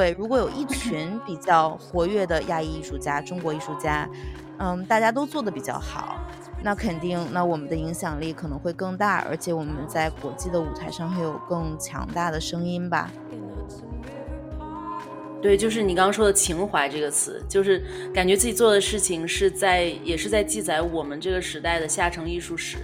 [0.00, 4.08] 对，如果有一群比较活跃的亚裔艺术家、中国艺术家，
[4.56, 6.24] 嗯，大家都做的比较好，
[6.62, 13.10] 那肯定，那我们的影响力可能会更大，而且我们在国际的舞台上会有更强大的声音吧。
[15.42, 22.78] 对，就是你刚刚说的“情怀”这个词，就是感觉自己做的事情是在，也是在记载我们这个时代的下沉艺术史。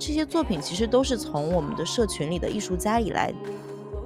[0.00, 3.32] 这些作品其实都是从我们的社群里的艺术家以来。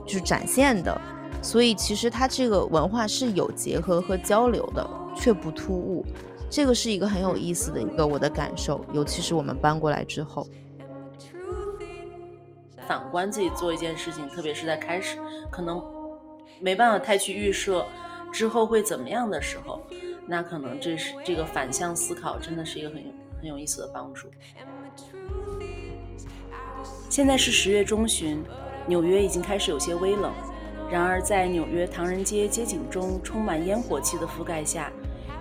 [0.07, 1.01] 就是展现的，
[1.43, 6.05] 所以其实它这个文化是有结合和交流的，却不突兀。
[6.51, 10.47] 这个是一个很有意思的一个我的感受，尤其是我们搬过来之后。
[12.87, 15.19] 反观自己做一件事情，特别是在开始
[15.51, 15.83] 可能
[16.61, 17.85] 没办法太去预设
[18.31, 19.81] 之后会怎么样的时候，
[20.27, 24.29] 那可能这是这个反向思考真的是一个很有很有意思的帮助。
[27.09, 28.45] 现在是十月中旬。
[28.87, 30.33] 纽约已经开始有些微冷，
[30.91, 34.93] 然而在纽约唐人街街景中充满烟火气的覆盖下，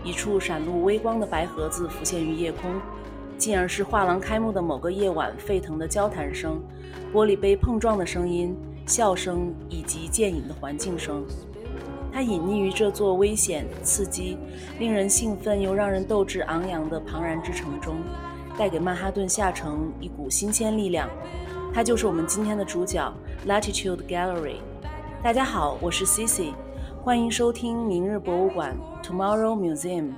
[0.03, 2.79] 一处闪露微光的白盒子浮现于夜空，
[3.37, 6.61] 进而是画廊开幕的某个夜晚沸腾的交谈声、
[7.13, 8.55] 玻璃杯碰撞的声音、
[8.85, 11.25] 笑声以及渐隐的环境声。
[12.13, 14.37] 它隐匿于这座危险、刺激、
[14.79, 17.95] 令人兴奋又让人斗志昂扬的庞然之城中，
[18.55, 21.09] 带给曼哈顿下城一股新鲜力量。
[21.73, 23.11] 它就是我们今天的主角
[23.47, 24.57] ，Latitude Gallery。
[25.23, 26.53] 大家好，我是 Cici，
[27.03, 30.13] 欢迎收听明日博物馆 Tomorrow Museum。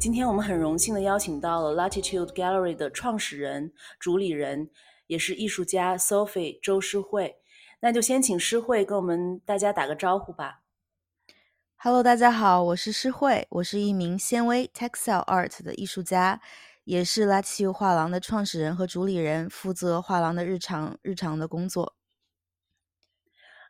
[0.00, 4.68] 今天我们很荣幸的邀请到了 Latitude Gallery 的创始人、主理人，
[5.06, 7.36] 也是艺术家 Sophie 周诗慧。
[7.78, 10.62] 那就先请诗慧跟我们大家打个招呼吧。
[11.76, 16.40] Hello，大家好，我是诗慧，我是一名纤维 Textile Art 的艺术家。
[16.86, 21.96] 也是 Latitude 画廊的创始人和主理人，负责画廊的日常日常的工作。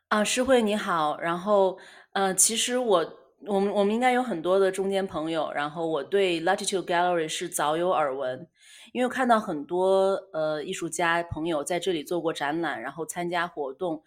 [0.09, 1.19] 啊，诗慧你好。
[1.19, 1.79] 然后，
[2.11, 3.13] 呃，其实我
[3.47, 5.51] 我们我们应该有很多的中间朋友。
[5.51, 8.47] 然后，我对 Latitude Gallery 是早有耳闻，
[8.93, 14.03] 因为看到很多呃艺术家朋友在这里做过展览，然后参加活动，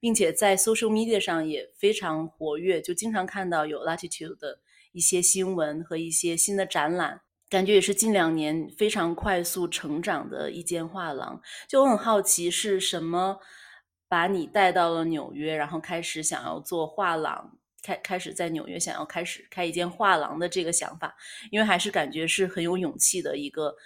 [0.00, 4.60] 并且在 social media 上也非常活跃，就经常看到有 Latitude 的
[4.92, 7.20] 一些新闻和一些新的展览。
[7.48, 13.38] 感觉也是近两年非常快速成长的一间画廊，就我很好奇是什么
[14.08, 21.16] 把你带到了纽约，然后开始想要做画廊，开开始在纽约想要开始开一间画廊的这个想法，
[21.52, 23.76] 因为还是感觉是很有勇气的一个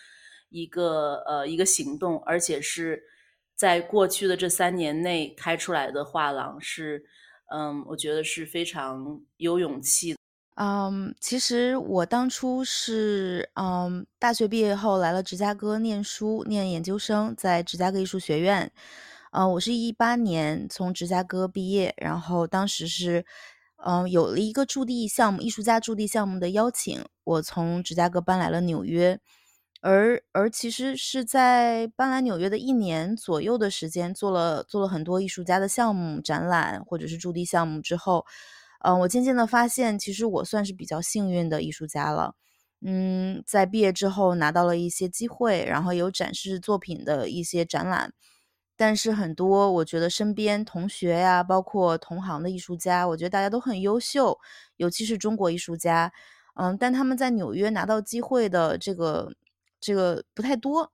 [0.48, 3.02] 一个呃一个行动，而且是
[3.54, 7.04] 在过去的这三年内开出来的画廊是，
[7.52, 10.16] 嗯，我觉得是非常有勇气。
[10.62, 18.70] 嗯，其实我当初是嗯，大学毕业后来了芝加哥念书，念研究生，在芝加哥艺术学院。
[19.32, 23.24] 嗯，我是一八年从芝加哥毕业，然后当时是
[23.86, 29.18] 嗯，有了一个驻地项目，艺术家驻地项目的邀请，我从芝加哥搬来了纽约。
[29.80, 38.26] 而而其实是在搬来纽约的一年左右的时间，做了做了很多艺术家的项目、展览或者是驻地项目之后。
[38.80, 42.34] 嗯，我渐渐的发现，其实我算是比较幸运的艺术家了。
[42.82, 48.12] 嗯，在毕业之后拿到了一些机会，然后有展示作品的一些展览。
[48.76, 54.38] 但是很多，我觉得身边同学呀，包括同行的艺术家，我觉得大家都很优秀，
[54.78, 56.10] 尤其是中国艺术家。
[56.54, 59.34] 嗯，但他们在纽约拿到机会的这个
[59.78, 60.90] 这个不太多。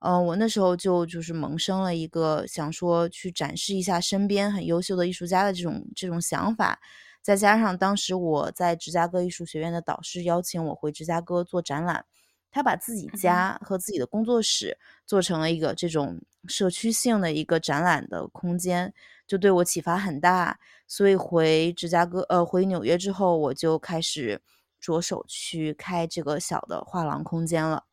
[0.00, 6.80] 嗯，我那时候就就是萌生了一个想说去展示一下身边很优秀的艺术家的这种这种想法。
[7.20, 12.06] 再加上当时我在芝加哥艺术学院的导师邀请我回芝加哥做展览，
[12.50, 18.94] 他把自己家和自己的工作室做成了一个这种社区性的一个展览的空间，
[19.26, 20.58] 就对我启发很大。
[20.86, 24.40] 所以回芝加哥，呃，回纽约之后，我就开始
[24.80, 27.84] 着手去开这个小的画廊空间了。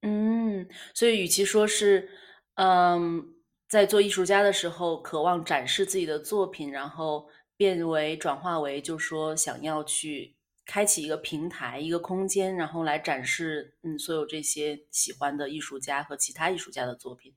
[0.00, 2.08] 嗯，所以与其说是，
[2.54, 3.22] 嗯，
[3.68, 7.28] 在做艺术家的时候渴望展示自己的作品，然后。
[7.60, 10.34] 变为转化为，就是说想要去
[10.64, 17.34] 开启一个平台、一个空间，然后来展示嗯所有这些喜欢的艺术家和其他艺术家的作品，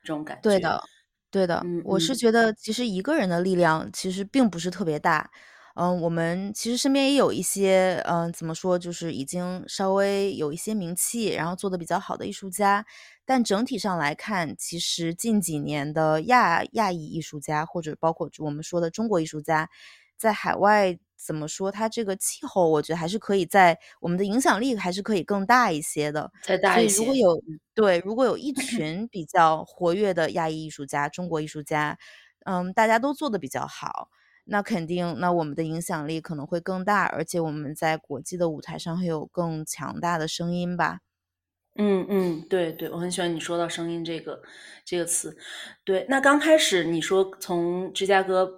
[0.00, 0.42] 这种感觉。
[0.44, 0.78] 对的，
[1.30, 2.20] 对的，我是嗯嗯。
[2.20, 5.30] 觉得其实一个人的力量其实并不是特别大。
[5.76, 12.84] 嗯，我们其实身边也有一些，嗯，怎么说，就是已经稍微有一些名气，然后做的比较好的艺术家。
[13.24, 19.68] 但整体上来看，其实近几年的亚亚裔艺术家，或者包括我们说的中国艺术家，
[20.16, 26.30] 在海外怎么说，它这个气候我觉得还是可以在我们的影响力还是可以更大一些的。
[26.42, 27.58] 再大所以，如果有嗯。
[27.74, 31.98] 对，如果有一 群比较活跃的亚裔艺术家，中国艺术家，
[32.46, 34.10] 嗯，大家都做得比较好，
[34.44, 41.00] 那肯定那我们的影响力可能会更大，而且我们在国际的舞台上会有更强大的声音吧。
[41.76, 44.40] 嗯嗯，对对，我很喜欢你说到声音这个
[44.84, 45.36] 这个词。
[45.84, 48.48] 对，那刚开始你说从芝加哥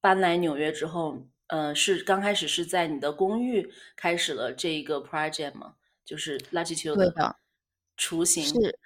[0.00, 5.74] 搬来纽约之后，呃，是刚开始是在你的公寓开始了这个 project 吗？
[6.04, 7.36] 就是 Latitude 的。
[7.96, 8.42] 雏形。
[8.44, 8.78] 是，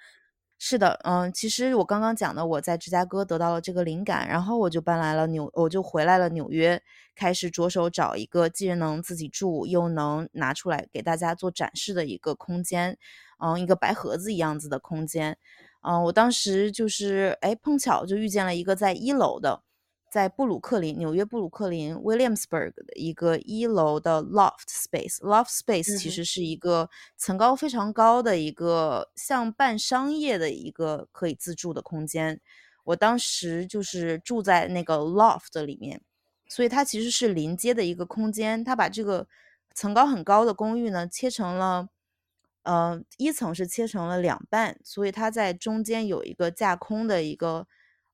[0.59, 0.99] 是的。
[1.03, 6.79] 嗯，其实我刚刚讲的我在芝加哥得到了这个灵感，然后我就搬来了纽我就回来了纽约，
[7.15, 12.99] 开始着手找一个既能自己住，又能拿出来给大家做展示的一个空间，
[13.39, 15.37] 嗯，一个白盒子一样子的空间。
[15.81, 19.63] 嗯，我当时就是，哎，碰巧就遇见了一个在一楼的，
[20.11, 25.19] 在布鲁克林纽约布鲁克林 Williamsburg 的一个一楼的 loft space。
[25.19, 25.97] loft space。
[25.97, 32.41] 其实是一个层高非常高的一个像半商业的一个可以自住的空间。
[32.83, 36.01] 我当时就是住在那个 loft 里面，
[36.47, 39.27] 所以它其实是临街的一个空间，它把这个
[39.73, 41.87] 层高很高的公寓呢，切成了
[42.63, 47.67] 呃一层是切成了两半，所以它在中间有一个架空的一个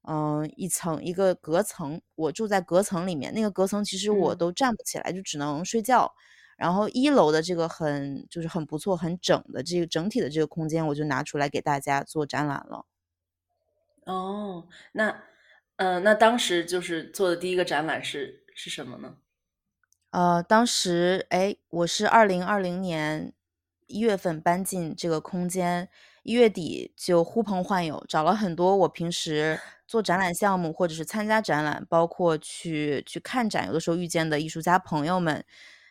[0.04, 2.02] 呃，一层一个隔层。
[2.16, 4.36] 我住在隔层里面，那个隔层其实我嗯。
[4.36, 6.14] 都站不起来，就只能睡觉。
[6.58, 12.86] 然后一楼的这个很就是很不错，很整的这个整体的这个空间，我就拿出来给大家做展览了。
[14.06, 15.24] 哦，那
[15.78, 19.18] 呃，那当时就是做的第一个展览是是什么呢？
[20.14, 23.34] 呃，当时，哎，我是二零二零年
[23.88, 25.88] 1月份搬进这个空间
[26.24, 35.46] 一月底就呼朋唤友，找了很多我平时做展览项目，或者是参加展览，包括去去看展，有的时候遇见的艺术家朋友们，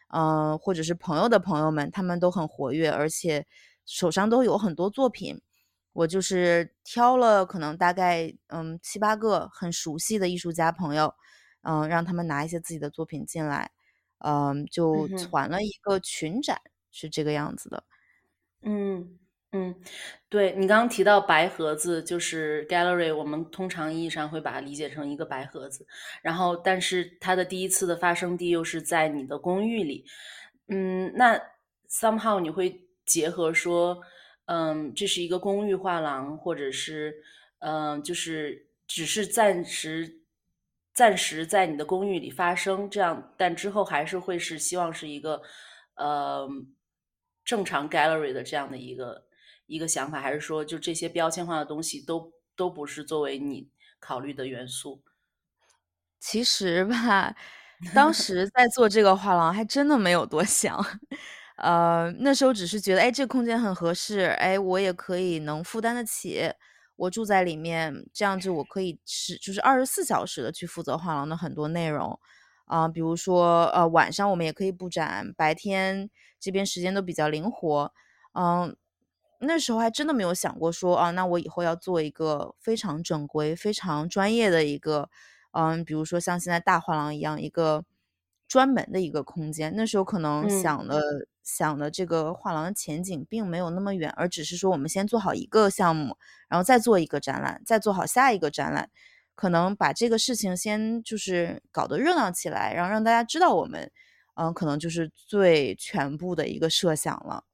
[0.08, 3.46] 呃，或者是朋友的朋友们，他们都很活跃，而且
[3.86, 5.40] 手上都有很多作品。
[5.92, 11.14] 我就是挑了可能大概，嗯七八个很熟悉的艺术家朋友，
[11.62, 13.70] 嗯，让他们拿一些自己的作品进来，
[14.18, 15.08] 嗯，就。
[15.32, 16.60] 攒了一个群展，
[16.94, 17.84] 是这个样子的。
[18.62, 19.18] 嗯，
[19.52, 19.74] 嗯，
[20.28, 25.86] 对，你刚刚提到白盒子，就是 gallery，我们通常意义上会把它理解成一个白盒子。
[26.22, 30.06] 然后但是它的第一次的发生地又是在你的公寓里。
[30.68, 31.38] 嗯，那
[31.90, 34.00] somehow 你会结合说，
[34.46, 37.14] 嗯，这是一个公寓画廊，或者是，
[37.58, 40.22] 嗯，就是只是暂时
[40.94, 45.42] 暂时在你的公寓里发生，这样但之后还是会是希望是一个，
[45.96, 46.48] 呃，
[47.44, 49.26] 正常 gallery 的这样的一个
[49.66, 53.70] 一个想法，还是说就这些标签化的东西都都不是作为你
[54.00, 55.02] 考虑的元素？
[56.20, 57.34] 其实吧，
[57.94, 60.78] 当时在做这个画廊还真的没有多想。
[61.56, 66.40] 呃，那时候只是觉得，诶，这空间很合适，诶，我也可以能负担得起，
[66.96, 72.18] 我住在里面，这样就我可以是就是24小时的去负责画廊的很多内容。
[72.66, 76.08] 啊，比如说，呃，晚上我们也可以布展，白天
[76.44, 77.92] 这边时间都比较灵活。
[78.34, 78.76] 嗯，
[79.40, 85.08] 那时候还真的没有想过说，啊，那我以后要做一个非常正规、非常专业的一个
[85.52, 87.84] 嗯，比如说像现在大画廊一样，一个
[88.46, 89.72] 专门的一个空间。
[89.74, 90.50] 那时候可能嗯。
[90.50, 91.00] 想的
[91.42, 96.16] 想的这个画廊的前景并没有那么远，而只是说我们先做好一个项目，
[96.48, 98.90] 然后再做一个展览，再做好下一个展览。
[99.36, 103.90] 可能把这个事情先就是搞得热闹起来，然后让大家知道我们，
[104.34, 107.44] 嗯，可能就是最全部的一个设想了。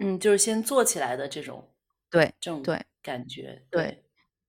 [0.00, 1.68] 嗯，就是先做起来的这种
[2.12, 2.84] 对，这种对。
[3.02, 3.82] 感觉，对。
[3.82, 4.04] 对，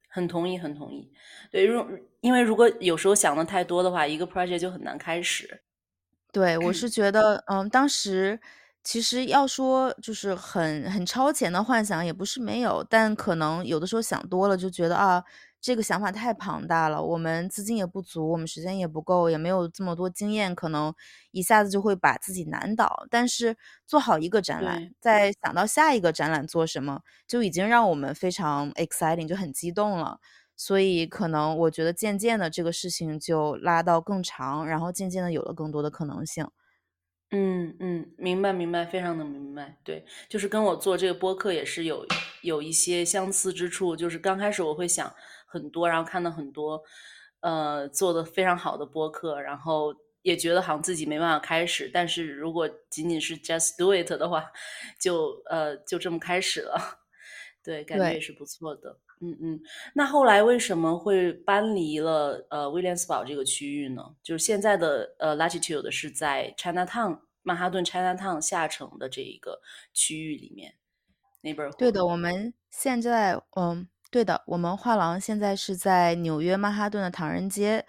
[0.09, 1.11] 很同意很同意。
[1.51, 1.83] 对，如
[2.21, 5.63] 因为如果有时候想的太多的话，一个 project 就很难开始。
[6.33, 8.39] 对，我是觉得，嗯，当时
[8.83, 15.23] 其实要说就是很很超前的幻想也不是没有，但可能有的时候想多了就觉得，啊，
[15.63, 20.93] 这个想法太庞大了，我们资金也不足，我们时间也不够，也没有这么多经验，可能
[21.31, 23.07] 一下子就会把自己难倒。
[23.09, 23.55] 但是
[23.87, 30.19] 做好一个展览，再想到下一个展览做什么，就已经让我们非常 exciting，就很激动了。
[30.57, 36.45] 所以可能我觉得渐渐的这个事情就拉到更长，然后渐渐的有了更多的可能性。
[37.31, 39.25] 嗯嗯，明白明白，非常的。
[39.25, 42.05] 明白，对，就是跟我做这个播客也是有
[42.41, 43.95] 有一些相似之处。
[43.95, 45.11] 就是刚开始我会想
[45.53, 46.83] 很多，然后看到很多
[47.41, 51.89] 呃做的非常好的播客，然后也觉得好像自己没办法开始。
[51.93, 54.51] 但是如果仅仅是 just do it 的话，
[54.99, 56.99] 就呃就这么开始了，
[57.63, 58.97] 对，感觉也是不错的。
[59.21, 59.59] 嗯嗯，
[59.93, 64.01] 那后来为什么会搬离了呃威廉斯堡这个区域呢？
[64.23, 67.19] 就是现在的呃 latitude 是在 Chinatown。
[67.45, 69.59] 曼哈顿 Chinatown 下城的这一个
[69.93, 70.75] 区域里面，
[71.41, 77.83] 那边对的，我们现在嗯，对的，我们画廊现在是在纽约曼哈顿的唐人街，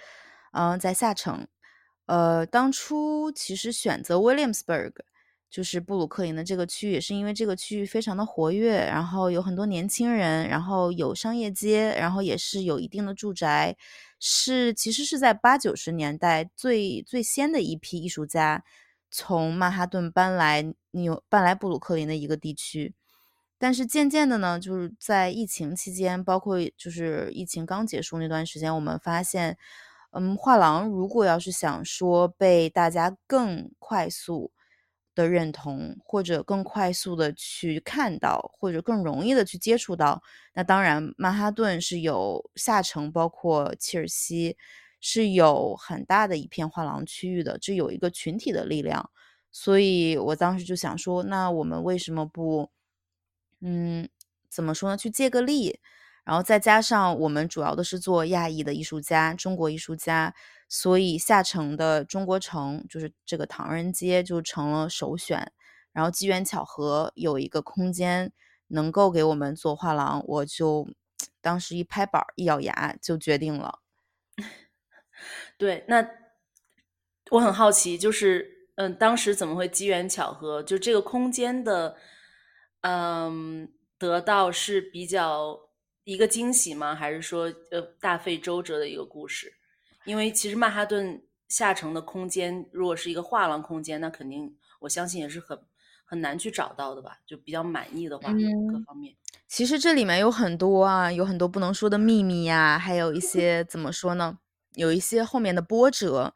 [0.52, 1.46] 嗯，在下城。
[2.06, 4.94] 呃，当初其实选择 Williamsburg，
[5.50, 13.76] 就是布鲁克林的这个区域，也是因为这个区域非常的活跃，然后有很多年轻人，然后有商业街，然后也是有一定的住宅，
[14.18, 18.64] 是其实是在八九十年代最最先的一批艺术家。
[19.10, 22.94] 从曼哈顿搬来纽搬来布鲁克林的一个地区，
[23.58, 29.56] 但是渐渐的呢，就是在疫情期间，包括就是疫情刚结束那段时间，我们发现，
[30.12, 34.52] 嗯，画廊如果要是想说被大家更快速
[35.14, 40.22] 的认同，或者更快速的去看到，或者更容易的去接触到，
[40.54, 44.56] 那当然曼哈顿是有下城，包括切尔西。
[45.06, 49.10] 是有很大的一片画廊区域的，这有一个群体的力量，
[49.52, 52.70] 所以我当时就想说，那我们为什么不，
[53.66, 54.06] 嗯，
[54.50, 54.96] 怎么说呢？
[54.96, 55.80] 去借个力，
[56.22, 60.34] 然后再加上我们主要的是做亚裔的艺术家，中国艺术家，
[60.68, 65.50] 所以下城的中国城就是这个唐人街就成了首选。
[65.94, 68.32] 然后机缘巧合有一个空间
[68.66, 70.88] 能够给我们做画廊，我就
[71.40, 73.78] 当时一拍板一咬牙就决定了。
[75.56, 76.06] 对，那
[77.30, 80.62] 我很好奇，就是嗯，当时怎么会机缘巧合？
[80.62, 81.96] 就这个空间的，
[82.84, 85.58] 嗯，得到是比较
[86.04, 86.94] 一个惊喜吗？
[86.94, 89.54] 还是说呃大费周折的一个故事？
[90.04, 95.58] 因为其实曼哈顿下城的空间，如果是一个画廊空间，那肯定我相信也是很
[96.04, 97.20] 很难去找到的吧？
[97.26, 99.16] 就比较满意的话，各方面。
[99.48, 104.38] 其实这里面有很多啊，有很多不能说的秘密呀，还有一些怎么说呢？
[104.74, 106.34] 有一些后面的波折，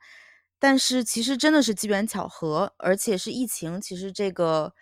[0.58, 3.78] 但是其实真的是机缘巧合，而且是疫情。
[3.78, 4.72] 其实这个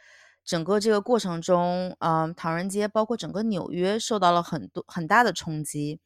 [0.47, 6.01] 整个这个过程中，嗯，唐人街包括整个纽约受到了很多很大的冲击，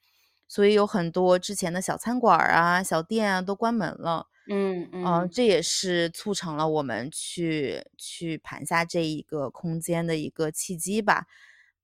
[0.49, 4.27] 所以有很多之前的小餐馆啊、小店啊都关门了。
[4.49, 11.27] 嗯嗯，这也是促成了我们去去盘下这一个空间的一个契机吧。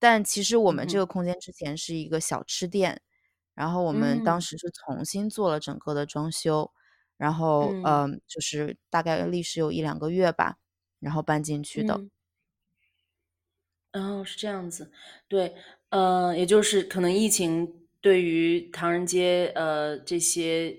[0.01, 3.03] 但其实我们这个空间之前是一个小吃店。
[3.55, 6.71] 然后我们当时是重新做了整个的装修，
[7.17, 10.59] 然后嗯，就是大概历时有一两个月吧，
[11.01, 11.99] 然后搬进去的。
[14.01, 14.91] 哦，是这样子，
[15.29, 15.55] 对，
[15.91, 20.77] 嗯，也就是可能疫情对于唐人街呃这些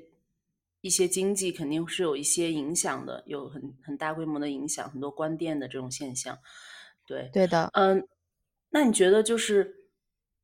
[0.82, 6.38] 一些经济肯定是有一些影响的，有很很大规模的影响，很多关店的这种现象。
[7.06, 8.08] 对，对的，嗯，
[8.70, 9.76] 那你觉得就是？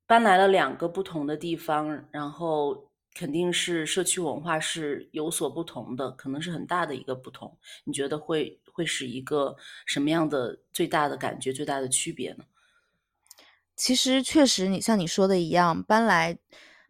[0.06, 7.58] 搬来了两个不同的地方，然后肯定是社区文化是有所不同的，可能是很大的一个不同。
[7.86, 12.44] 你觉得会会是一个什么样的最大的感觉、最大的区别呢？
[13.76, 16.38] 其实确实，你像你说的一样，搬来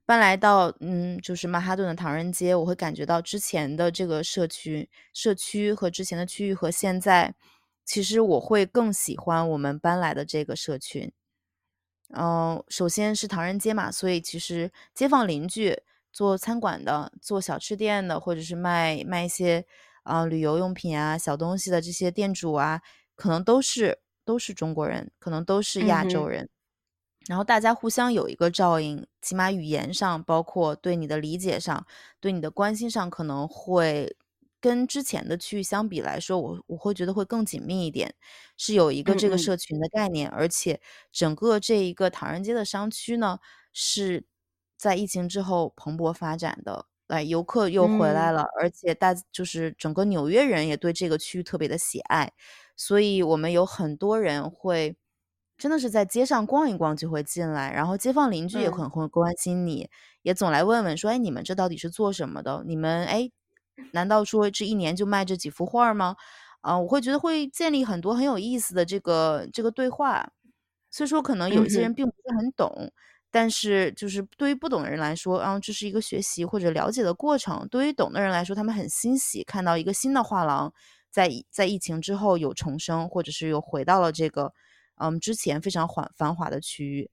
[0.05, 7.33] 搬来到嗯，就是曼哈顿的唐人街，我会感觉到之前的这个社区社区和之前的区域和现在，
[7.85, 11.11] 其实我会更喜欢我们搬来的这个社群。
[12.15, 19.65] 嗯，首先是唐人街嘛，所以其实街坊邻居做餐馆的、做小吃店的，或者是卖卖一些
[20.03, 22.81] 啊旅游用品啊、小东西的这些店主啊，
[23.15, 26.49] 可能都是都是中国人，可能都是亚洲人。
[27.27, 31.85] 然后大家互相有一个照应，起码语言上，包括对你的理解上、
[32.19, 34.15] 对你的关心上，可能会。
[34.63, 38.15] 跟之前的区域相比来说，我我会觉得会更紧密一点，
[38.55, 40.79] 是有一个这个社群的概念，而且
[41.11, 43.39] 整个这一个唐人街的商区呢，
[43.73, 44.23] 是
[44.77, 52.31] 在疫情之后蓬勃发展的，来游客又回来了，而且大就是整个纽约人也对这个区域特别的喜爱，
[52.77, 54.95] 所以我们有很多人会
[55.63, 59.89] 真的是在街上逛一逛就会进来，然后街坊邻居也很会关心你，
[60.21, 62.65] 也总来问问说，哎，你们这到底是做什么的？
[62.65, 63.31] 你们哎。
[63.93, 66.17] 难道说这一年就卖这几幅画吗？
[66.59, 70.29] 啊，我会觉得会建立很多很有意思的这个这个对话。
[70.91, 72.91] 所以说，可能有一些人并不是很懂，
[73.31, 80.73] 但是就是对于不懂的人来说，啊，这是一个学习或者了解的过程；对于懂的人来说，他们很欣喜看到一个新的画廊
[81.09, 84.53] 在在疫情之后有重生，或者是又回到了这个，
[84.95, 87.09] 嗯，之前非常繁繁华的区域。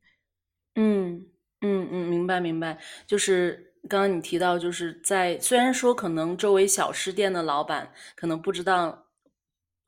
[0.75, 1.27] 嗯
[1.61, 2.79] 嗯嗯，明白明白。
[3.07, 9.07] 就是刚刚你提到，就是在虽然说可能周围小吃店的老板可能不知道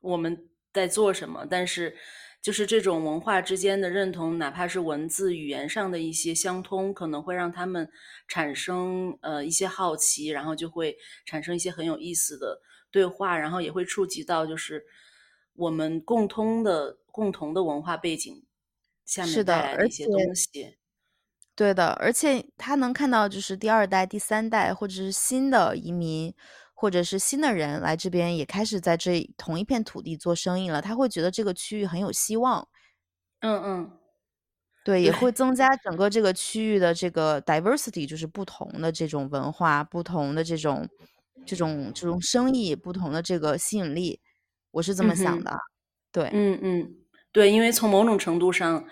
[0.01, 1.95] 我们在做什么，但是
[2.41, 7.89] 就是这种文化之间的认同，哪怕是文字语言上的一些相通，可能会让他们
[8.27, 12.59] 产生呃一些好奇，然后就会产生一些很有意思的
[12.91, 14.83] 对话，然后也会触及到就是
[15.53, 18.43] 我们共通的共同的文化背景
[19.05, 20.77] 下面是的，带来的一些而且东西。
[21.55, 26.33] 对的，而且他能看到就是第二代、第三代，或者是新的移民，
[26.73, 30.81] 或者是新的人来这边，也开始在这同一片土地做生意了。
[30.81, 32.67] 他会觉得这个区域很有希望，
[33.41, 33.91] 嗯嗯，
[34.83, 40.89] 对，也会，增加整个这个区域的这个 diversity，就是不同的这种文化、不同的这种
[41.45, 44.19] 这种这种生意、不同的这个吸引力，
[44.71, 45.43] 我是这么想。
[45.43, 45.55] 的。
[46.11, 46.95] 对，嗯嗯，
[47.33, 48.85] 对，因为从某种程度上，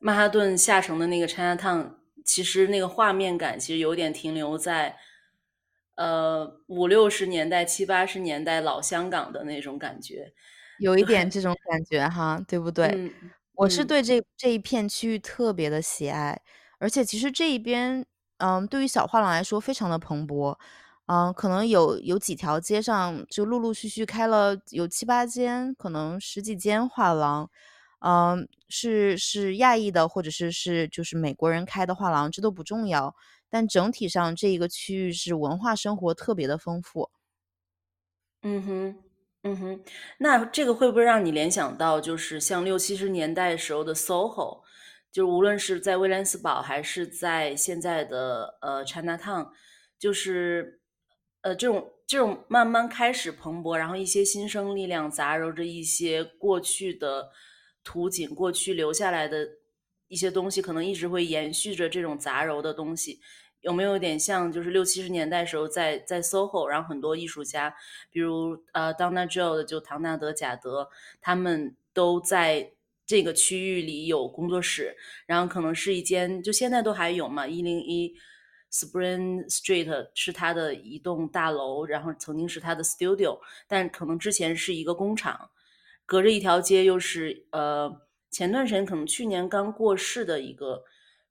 [0.00, 1.92] 曼哈顿下城的那个 Chinatown，
[2.24, 4.96] 其实那个画面感其实有点停留在，
[5.94, 10.32] 呃五六十年代、七八十年代老香港的那种感觉。
[10.80, 12.88] 有一 点，这种感觉哈，对不对？
[12.88, 13.10] 嗯
[13.54, 16.42] 我是嗯对这这一片区域特别的喜爱，
[16.80, 18.04] 而且其实这一边，
[18.38, 20.58] 嗯，对于小画廊来说非常的蓬勃。
[21.06, 27.48] 嗯，可能有有几条街上就陆陆续续开了有七八间，可能十几间画廊。
[28.06, 33.16] 嗯，是是亚裔的，或者是是就是美国人开的画廊，这都不重要，
[33.48, 37.08] 但整体上这一个区域是文化生活特别的丰富。
[38.42, 38.96] 嗯哼
[39.42, 39.80] 嗯哼，
[40.18, 44.60] 那这个会不会让你联想到，就是像六七十年代时候的 SOHO，
[45.10, 49.48] 就无论是在威廉斯堡还是在现在的呃 Chinatown，
[49.98, 50.82] 就是
[51.40, 57.30] 呃这种这种慢慢开始蓬勃，然后一些新生力量杂糅着一些过去的
[57.84, 59.46] 图景，过去留下来的
[60.08, 63.20] 一些东西，可能一直会延续着这种杂糅的东西。
[63.60, 67.74] 有没有点像就是六七十年代时候在在 SOHO，然后很多艺术家，
[68.10, 70.88] 比如呃 Donna Jo 的就唐纳德·贾德，
[71.20, 72.72] 他们都在
[73.06, 74.94] 这个区域里有工作室，
[75.26, 78.14] 然后可能是一间就现在都还有嘛，一零一
[78.70, 85.50] Spring Street 是他的一栋大楼，然后曾经是他的 studio，但可能之前是一个工厂，
[86.06, 90.82] 隔着一条街又是呃前段时间可能去年刚过世的一个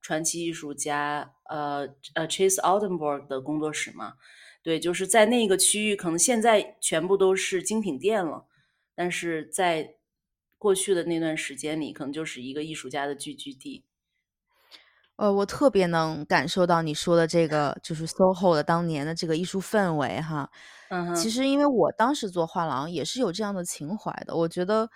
[0.02, 4.14] 传奇艺术家，呃呃 Chase Oldenburg 的工作室嘛。
[4.62, 8.46] 对，就是在那个区域，可能现在全部都是精品店了，
[8.96, 9.96] 但是在
[10.58, 13.84] 过去的那段时间里，可能就是一个艺术家的聚居地。
[15.18, 20.50] 呃，我特别能感受到你说的这个，就是 SOHO 的当年的这个艺术氛围哈。
[20.94, 24.90] 嗯，其实因为我当时做画廊也是有这样的情怀的，我觉得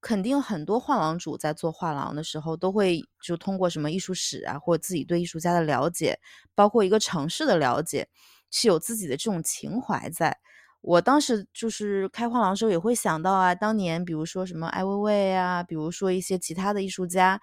[0.00, 6.18] 肯定很多画廊主在做画廊的时候，都会就通过什么艺术史啊，或者自己对艺术家的了解，
[6.54, 8.08] 包括一个城市的了解，
[8.50, 10.36] 是有自己的这种情怀在。
[10.82, 17.40] 我当时就是开画廊的时候也会想到啊，当年比如说什么艾薇薇啊，比如说一些其他的艺术家，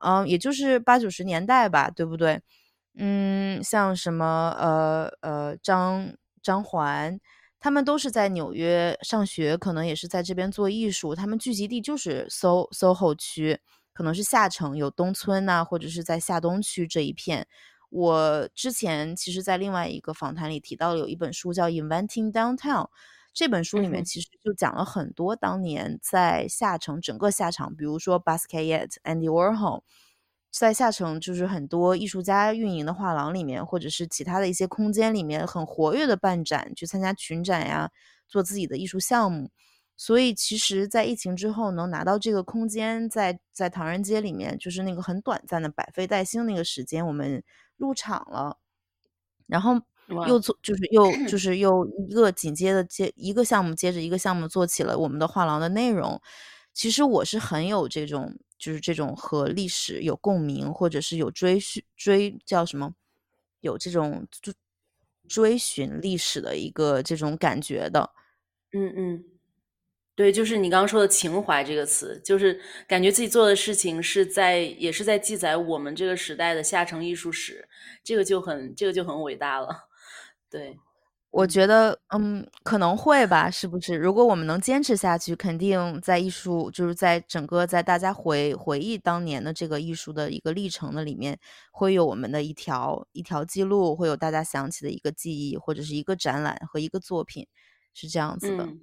[0.00, 2.42] 嗯，也就是八九十年代吧，对不对？
[2.98, 7.18] 嗯，像什么呃呃张张环，
[7.62, 13.60] 他们都是在纽约上学，可能也是在这边做艺术，他们聚集地就是 So SOHO 区，
[13.92, 17.46] 可能是下城有东村呐、或者是在下东区这一片。
[17.88, 22.86] 我之前其实在另外一个访谈里提到了有一本书叫《Inventing Downtown》，
[23.32, 29.82] 这本书里面其实就讲了很多当年在下城整个下场，比如说 Basquiat、Andy Warhol，
[30.52, 37.90] 在下城就是很多艺术家运营的画廊里面，或者是其他的一些空间里面很活跃的办展，去参加群展呀，
[38.28, 39.50] 做自己的艺术项目。
[39.96, 47.42] 所以其实在疫情之后能拿到这个空间，在在唐人街里面，就是那个很短暂的百废待兴那个时间，我们
[47.76, 48.58] 入场了。
[49.46, 49.80] 然后
[50.26, 56.20] 又，做就是又就是又一个紧接着接一个项目接着一个项目做起了我们的画廊的内容。
[56.72, 62.94] 其实我是很有这种就是这种和历史有共鸣，或者是有追寻追叫什么，
[63.60, 64.54] 有这种追
[65.28, 68.10] 追寻历史的一个这种感觉的。
[68.72, 69.24] 嗯嗯。
[70.14, 77.66] 对，就是你刚刚说的“情怀”这个词，就是感觉自己做的事情是在，也是在记载我们这个时代的下层艺术史，
[78.04, 79.88] 这个就很，这个就很伟大了。
[80.50, 80.78] 对，
[81.32, 83.96] 我觉得，嗯，可能会吧，是不是？
[83.96, 91.38] 如果我们能坚持下去，肯定在艺术就是在整个在大家回回忆当年的这个艺术的一个历程的里面，
[91.72, 97.46] 会有我们的一条一条记录，会有大家想起的一个记忆，或者是一个展览和一个作品，
[97.94, 98.68] 是这样子的。
[98.68, 98.82] 嗯。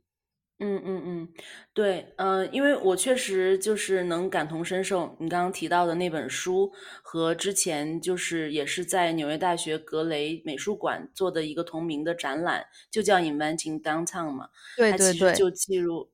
[0.62, 1.28] 嗯嗯嗯，
[1.74, 6.70] 对，嗯，因为我确实就是能感同身受，你刚刚提到的那本书
[7.02, 14.98] 和之前就是也是在纽约大学格雷美术馆做的一个同名的展览，就叫《Inventing Downtown》嘛，对它。
[14.98, 16.12] 其实就记录，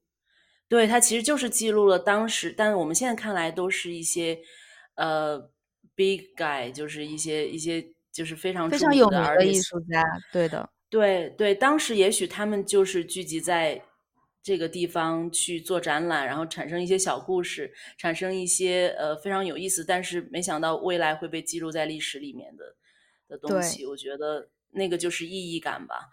[0.70, 4.40] 对，它其实就是记录了当时，但是我们现在看来都是一些
[4.96, 5.40] 呃
[5.96, 9.68] big guy，就是一些一些就是非常非著名的常有名的艺 artist。
[9.70, 10.70] 术家，对的。
[10.88, 13.82] 对对，当时也许他们就是聚集在
[14.46, 22.76] 这个地方去做展览，然后产生一些小故事，产生一些呃非常有意思，但是没想到未来会被记录在历史里面的
[23.28, 23.60] 的东。
[23.64, 23.88] 西。
[23.88, 26.12] 我觉得那个就是意义感吧。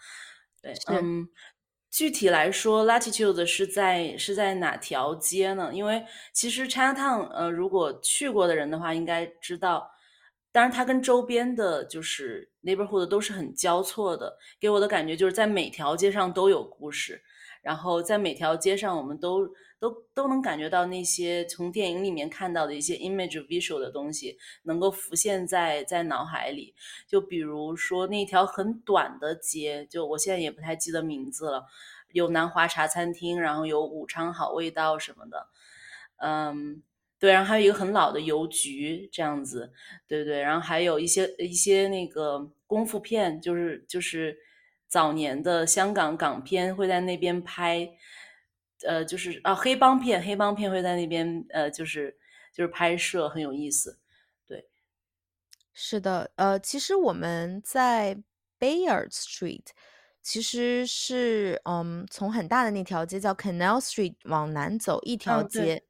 [0.62, 1.29] 对，嗯，
[1.90, 5.71] 具体来说，Latitude 是在是在哪条街呢？
[5.75, 9.90] 因为其实 Chinatown，呃，如果去过的人的话，应该知道。
[10.51, 17.23] 当然，它跟周边的就是 neighborhood 都是很交错的，给我的感觉就是在每条街上都有故事，
[17.62, 19.48] 然后在每条街上我们都
[19.79, 26.75] 都都能感觉到那些从电影里面看到的一些 image visual 的东西能够浮现在在脑海里。
[27.07, 31.64] 就比如说那条很短的街，就我现在也不太记得名字了，
[32.12, 35.46] 有南华茶餐厅，然后有武昌好味道什么的，
[36.18, 36.83] 嗯。
[37.22, 39.72] 对，然后还有一个很老的邮局这样子，
[40.09, 44.37] 对对，然后还有一些一些那个功夫片，就是就是
[44.92, 47.88] 早年的香港港片会在那边拍，
[48.87, 52.14] 呃，就是啊黑帮片，黑帮片会在那边呃就是
[52.52, 53.98] 就是拍摄，很有意思，
[54.46, 54.68] 对。
[55.72, 58.22] 是的，呃，其实我们在
[58.61, 59.68] Bayard Street，
[60.22, 65.42] 其实是嗯从很大的那条街叫 Canal Street 往南走一条。
[65.42, 65.83] 街。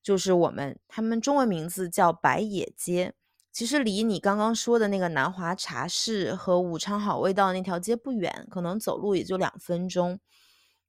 [0.00, 3.12] 就是我们他们中文名字叫白野街，
[3.58, 10.20] 其实离你刚刚说的那个南华茶室和武昌好味道那条街不远，可能走路也就两分钟。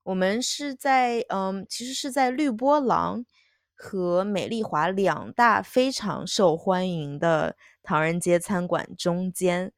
[0.04, 3.26] 我们是在嗯，其实是在绿波廊
[3.74, 9.74] 和美丽华两大非常受欢迎的唐人街餐馆中间，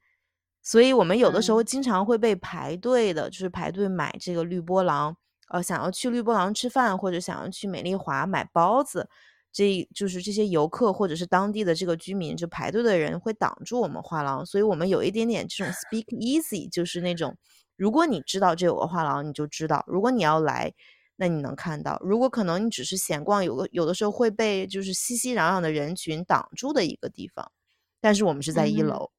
[0.61, 1.65] 所以我们有的时候嗯。
[1.65, 5.15] 经常会被排队的，就是排队买这个绿波廊，
[5.47, 9.09] 呃，想要去绿波廊吃饭，或者想要去美丽华买包子。
[9.51, 17.35] 这就是这些游客或者是当地的这个居民，就排队的人会挡住我们画廊，所以我们有一点点这种 speak easy，就是那种
[17.75, 20.73] 如果你知道这有个画廊，你就知道，如果你要来，
[21.17, 27.51] 那你能看到，如果可能你只是闲逛，有个有的时候会被就是熙熙攘攘的人群挡住的一个地方，
[27.99, 28.87] 但是我们是在1嗯。
[28.87, 29.11] 楼。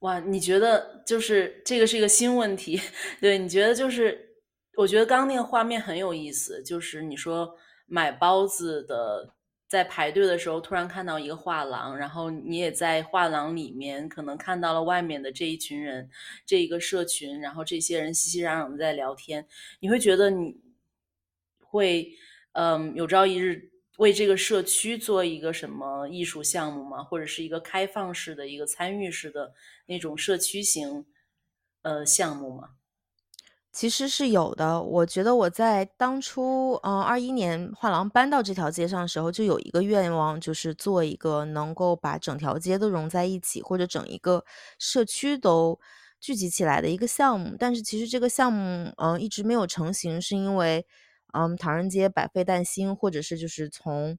[0.00, 2.78] 哇，你觉得就是这个是一个新问题，
[3.20, 4.36] 对，你觉得就是
[4.76, 9.34] 我觉得刚刚那个画面很有意思，就是你说买包子的，
[9.68, 16.08] 在排队的时候突然看到一个画廊，然后你也在画廊里面可能看到了外面的这一群人，
[16.46, 19.46] 这一个社群，然后这些人熙熙攘攘的在聊天，
[19.80, 20.56] 你会觉得你
[21.60, 22.08] 会，
[22.52, 27.02] 嗯，有朝一日为这个社区做一个什么艺术项目吗？
[27.02, 29.52] 或者是一个开放式的一个参与式的
[29.86, 31.04] 那种社区型，
[31.82, 32.70] 呃，项目吗？
[33.74, 44.44] 其实是有的，我觉得我在当初，嗯，21年画廊搬到这条街上的时候，就有一个愿望，就是做一个能够把整条街都融在一起，或者整一个
[44.78, 45.80] 社区都
[46.20, 47.56] 聚集起来的一个项目。
[47.58, 50.86] 但是其实这个项目，嗯，一直没有成型，是因为，
[51.32, 54.16] 嗯，唐人街百废待兴，或者是就是从，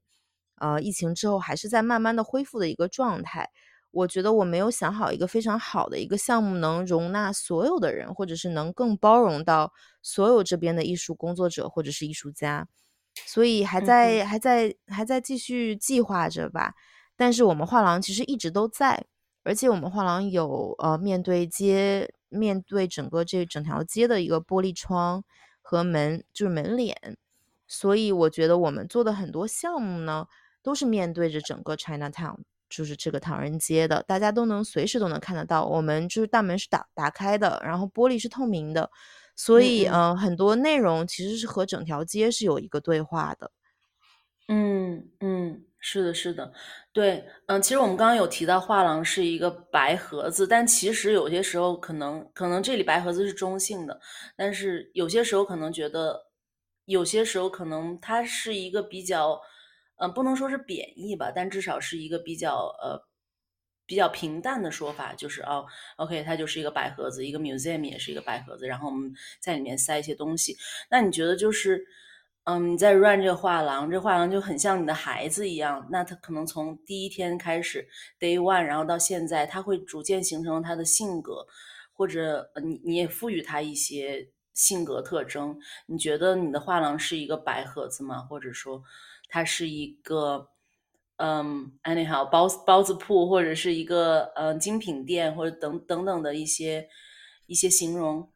[0.60, 3.48] 呃，疫情之后还是在慢慢的恢复的一个状态。
[3.90, 9.72] 我觉得我没有想好一个非常好的一个项目，能容纳所有的人，或者是能更包容到
[10.02, 12.68] 所有这边的艺术工作者或者是艺术家，
[13.26, 13.80] 所以还。
[13.80, 16.74] 在还在还在继续计划着吧。
[17.16, 19.06] 但是我们画廊其实一直都在，
[19.44, 25.22] 而且我们画廊有，呃，面对街面对整个这整条街的一个玻璃窗
[25.62, 27.16] 和门就是门脸。
[27.68, 30.26] 所以我觉得我们做的很多项目呢，
[30.62, 38.90] 都是面对着整个 Chinatown，就是这个唐人街的，大家都能随时都能看得到，我们就是大门是打打开的，然后玻璃是透明的，
[39.36, 43.50] 所以，嗯很多内容其实是和整条街是有一个对话的。
[44.48, 46.52] 嗯嗯，是的是的。
[46.92, 54.00] 对，嗯，其实我们刚刚有提到画廊是一个白盒子，但其实有些时候可能可能这里白盒子是中性的，
[54.36, 56.26] 但是有些时候可能觉得
[56.84, 59.40] 有些时候可能它是一个比较
[59.98, 63.00] 呃，不能说是贬义吧，但至少是一个比较呃，
[63.86, 65.14] 比较平淡的说法。
[65.14, 70.56] 就是，哦，ok，它就是一个白盒子，一个 museum 也是一个白盒子，然后我们在里面塞一些东西。
[70.90, 71.84] 那你觉得就是，
[72.44, 77.88] 嗯，你在 run 这个画廊，这画廊就很像你的孩子一样，那他可能从第一天开始
[78.20, 81.46] ，day one，然后到现在，他会逐渐形成他的性格，
[81.92, 85.58] 或者，你你也赋予他一些性格特征。
[85.86, 88.18] 你觉得你的画廊是一个白盒子吗？
[88.20, 88.82] 或者说，
[89.28, 90.48] 它是一个
[91.16, 96.88] 嗯，anyhow 包包子铺，或者是一个嗯精品店，或者等等等的一些
[97.46, 98.30] 一些形容？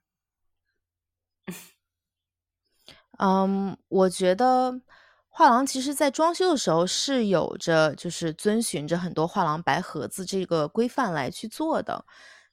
[3.18, 4.80] 嗯，我觉得
[5.28, 12.06] 画廊其实在装修的时候是有着就是遵循着很多画廊白盒子这个规范来去做的。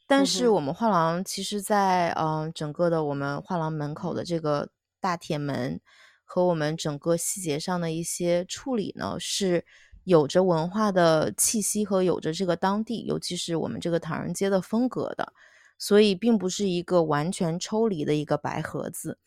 [0.06, 4.70] 但是我们画廊其实在嗯整个的我们画廊门口的这个
[5.00, 5.80] 大铁门
[6.30, 9.66] 和我们整个细节上的一些处理呢，是
[10.04, 15.32] 有着文化的气息和有着这个当地，尤其是我们这个唐人街的风格的，
[15.80, 19.18] 所以并不是一个完全抽离的一个白盒子。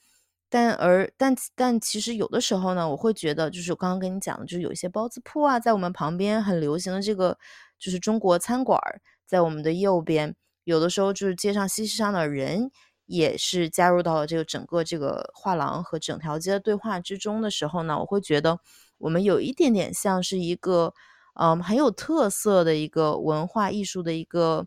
[0.52, 7.38] 但而但但其实有的时候呢，我会觉得就是我刚刚跟你讲的，就是有一些包子铺啊，在我们旁边很流行的这个
[7.78, 8.78] 就是中国餐馆，
[9.26, 10.34] 在我们的右边，
[10.64, 12.70] 有的时候就是街上熙熙攘攘的人
[13.10, 18.58] 也是加入到了这个整个这个画廊和整条街的对话之中的时候呢，我会觉得
[18.98, 20.94] 我们有一点点像是一个
[21.34, 24.66] 嗯很有特色的一个文化艺术的一个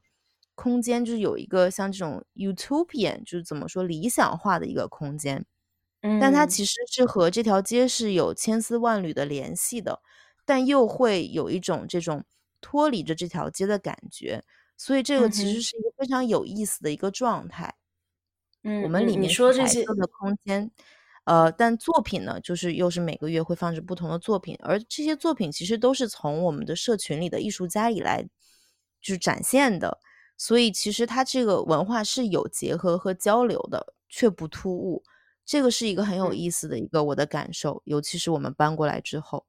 [0.55, 5.45] 空间，就是有一个像这种 utopian，就是怎么说理想化的一个空间。
[6.17, 10.01] 但它嗯其实是和这条街是有千丝万缕的联系的，
[10.45, 12.23] 但又会有一种这种
[12.61, 14.43] 脱离着这条街的感觉，
[14.77, 17.73] 所以这个其实是一个非常有意思的一个状态。
[18.63, 20.71] 我嗯我，们里面是说这些，的空间，
[21.25, 28.23] 呃，但作品呢，就是又是每个月会放置不同的作品，而这些作品其实都是从我们的社群里的艺术家里来
[29.01, 29.99] 就是展现的，
[30.37, 35.03] 所以其实它这个文化是有结合和交流的，却不突兀。
[35.45, 39.45] 这个是一个很有嗯意思的一个我的感受，尤其是我们搬过来之后。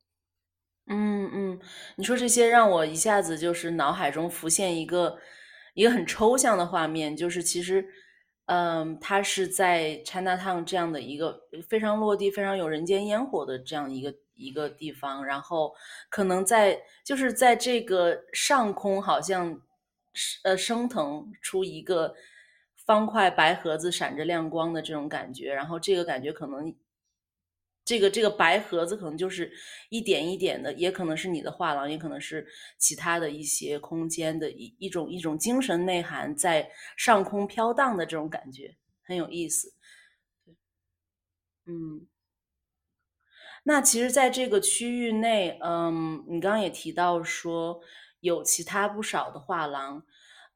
[0.88, 1.60] 嗯嗯，
[1.96, 5.16] 你说这些让我一下子就是脑海中浮现一个
[5.74, 7.86] 一个很抽象的画面，就是其实，
[8.46, 15.74] 嗯，它是在 Chinatown 这样的一个非常落地、非常有人间烟火的这样一个一个地方，然后
[16.08, 19.60] 可能在就是在这个上空，好像
[20.42, 22.14] 呃升腾出一个
[22.86, 26.74] 方块白盒子闪着亮光的这种感觉，然后这个感觉可能。
[27.84, 29.52] 这个这个白盒子可能就是
[29.90, 32.46] 一点一点的，也可能是你的画廊，也可能是
[32.78, 39.74] 其他的一些空间的一一种一种精神内涵在上空飘荡的这种感觉，很有意思。
[41.66, 42.06] 嗯，
[43.64, 47.80] 那其实在这个区域内，嗯，你刚刚也提到说
[48.20, 50.04] 有其他不少的画廊，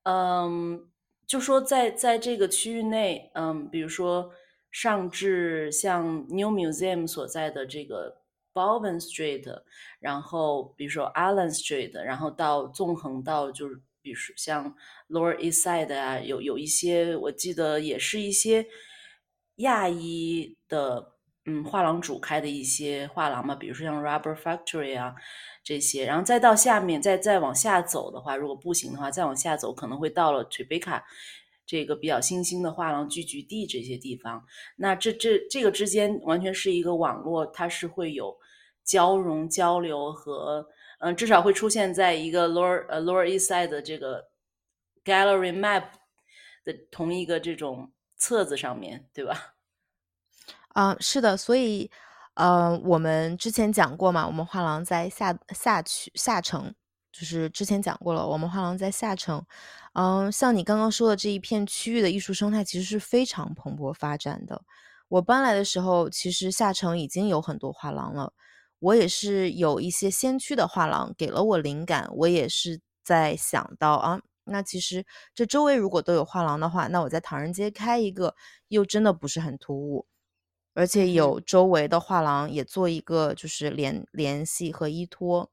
[0.04, 0.90] 嗯，
[1.26, 4.30] 就说在在这个区域内，嗯，比如说
[4.70, 9.62] 上至像 New Museum 所在的这个 Baldwin Street，
[10.00, 14.74] 然后比如说 Allen Street，然后到纵横到就是比如说像
[15.08, 18.66] Lower East Side 啊，有有一些我记得也是一些
[19.56, 21.14] 亚裔的
[21.46, 25.14] 嗯画廊主开的一些画廊嘛，比如说像 Rubber Factory 啊
[25.64, 31.02] 这些，然后再到下面再再往下走的话，如果步行的话，再往下走可能会到了 Tribeca
[31.68, 34.42] 这个比较新兴的画廊聚集地这些地方。
[34.76, 38.34] 那这这这个之间完全是一个网络，它是会有
[38.82, 40.66] 交融交流和
[41.00, 44.30] 嗯，至少会出现在一个 Lower 呃 Lower East Side 的这个
[45.04, 45.84] Gallery Map
[46.64, 49.54] 的同一个这种册子上面，对吧？
[50.72, 51.90] 啊，是的，所以，
[52.34, 56.74] 呃，我们之前讲过嘛，我们画廊在下下区下城，
[57.18, 59.44] 就是之前讲过了，我们画廊在下城。
[59.94, 64.62] 嗯，像你刚刚说的这一片区域的艺术生态其实是非常蓬勃发展的。
[65.08, 68.32] 我搬来的时候，其实下城已经有很多画廊了。
[68.78, 75.04] 我也是有一些先驱的画廊给了我灵感，我也是在想到啊，那其实
[75.34, 78.36] 这周围如果都有画廊的话，那我在唐人街开一个
[78.68, 80.06] 又真的不是很突兀。
[80.74, 85.50] 而且有周围的画廊也做一个就是联联系和依托。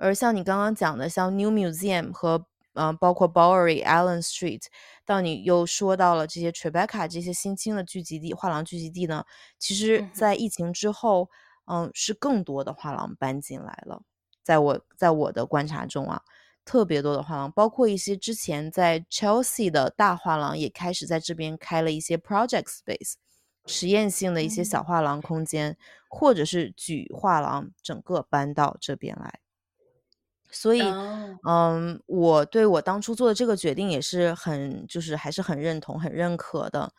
[0.00, 4.62] 而像你刚刚讲的，像 New Museum 和呃，包括 Bowery、Allen Street，
[5.04, 9.24] 到你又说到了这些 Tribeca 这些新兴的聚集地、画廊聚集地呢，
[9.58, 11.28] 其实在疫情之后，
[11.66, 14.00] 嗯，是更多的画廊搬进来了。
[14.42, 16.22] 在我在我的观察中啊，
[16.64, 23.14] 特别多的画廊，包括一些之前在 Chelsea 的大画廊，也开始在这边开了一些 project space。
[23.66, 25.76] 实验性的一些小嗯，画廊空间，
[26.08, 29.40] 或者是举画廊整个搬到这边来。
[30.50, 36.92] 所以，哦，嗯，我对我当初做的这个决定也是很就是还是很认同、很认可的。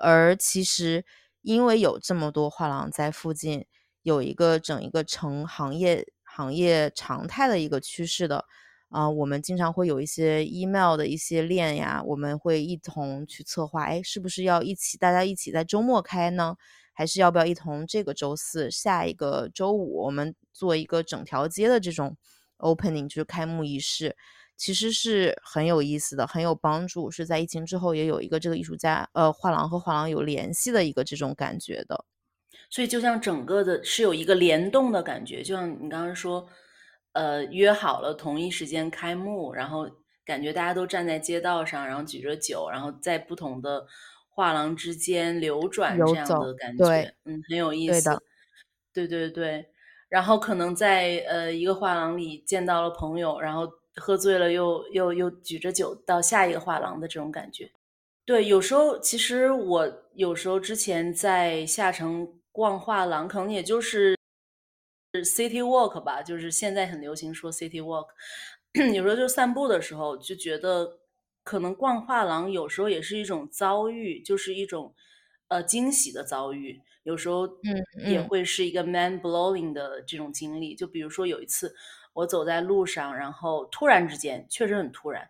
[0.00, 1.04] 而其实
[1.42, 3.66] 因为有这么多画廊在附近，
[4.02, 8.44] 有一个整一个成行业行业常态的一个趋势的，
[8.90, 16.56] 啊，我们经常会有一些 email 的一些链呀，我们会一同去策划，哎，是不是要一起大家一起在周末开呢？
[16.92, 22.16] 还是要不要一同这个周四下一个周五我们做一个整条街的这种
[22.58, 24.16] opening，就是开幕仪式，
[24.56, 32.04] 其实是很有意思的，很有帮助，是在疫情之后也有一个这个艺术家呃画廊和画廊有联系的一个这种感觉的。
[32.70, 36.48] 所以就像整个的是有一个联动的感觉，就像你刚刚说。
[37.12, 39.90] 呃，约好了同一时间开幕，然后
[40.24, 43.84] 感觉大家都站在街道上，然后举着酒，然后在不同的
[44.28, 48.16] 画廊之间流转，这样的感觉，嗯，很有意思。
[48.92, 49.66] 对对对，
[50.08, 57.70] 然后可能在呃一个画廊里见到了朋友，然后喝醉了又又又举着酒到下一个画廊的这种感觉。
[58.24, 64.16] 对，有时候其实我有时候之前在下城逛画廊，可能也就是。
[65.24, 68.08] City walk 吧，就是现在很流行说 City walk。
[68.94, 70.98] 有时候就散步的时候，就觉得
[71.42, 74.94] 可能逛画廊有时候也是一种遭遇，就是一种
[75.48, 76.82] 呃惊喜的遭遇。
[77.08, 80.74] 有时候嗯也会是一个 man blowing 的这种经历。
[80.74, 81.74] 就比如说有一次
[82.12, 85.26] 我走在路上，然后突然之间确实很突然，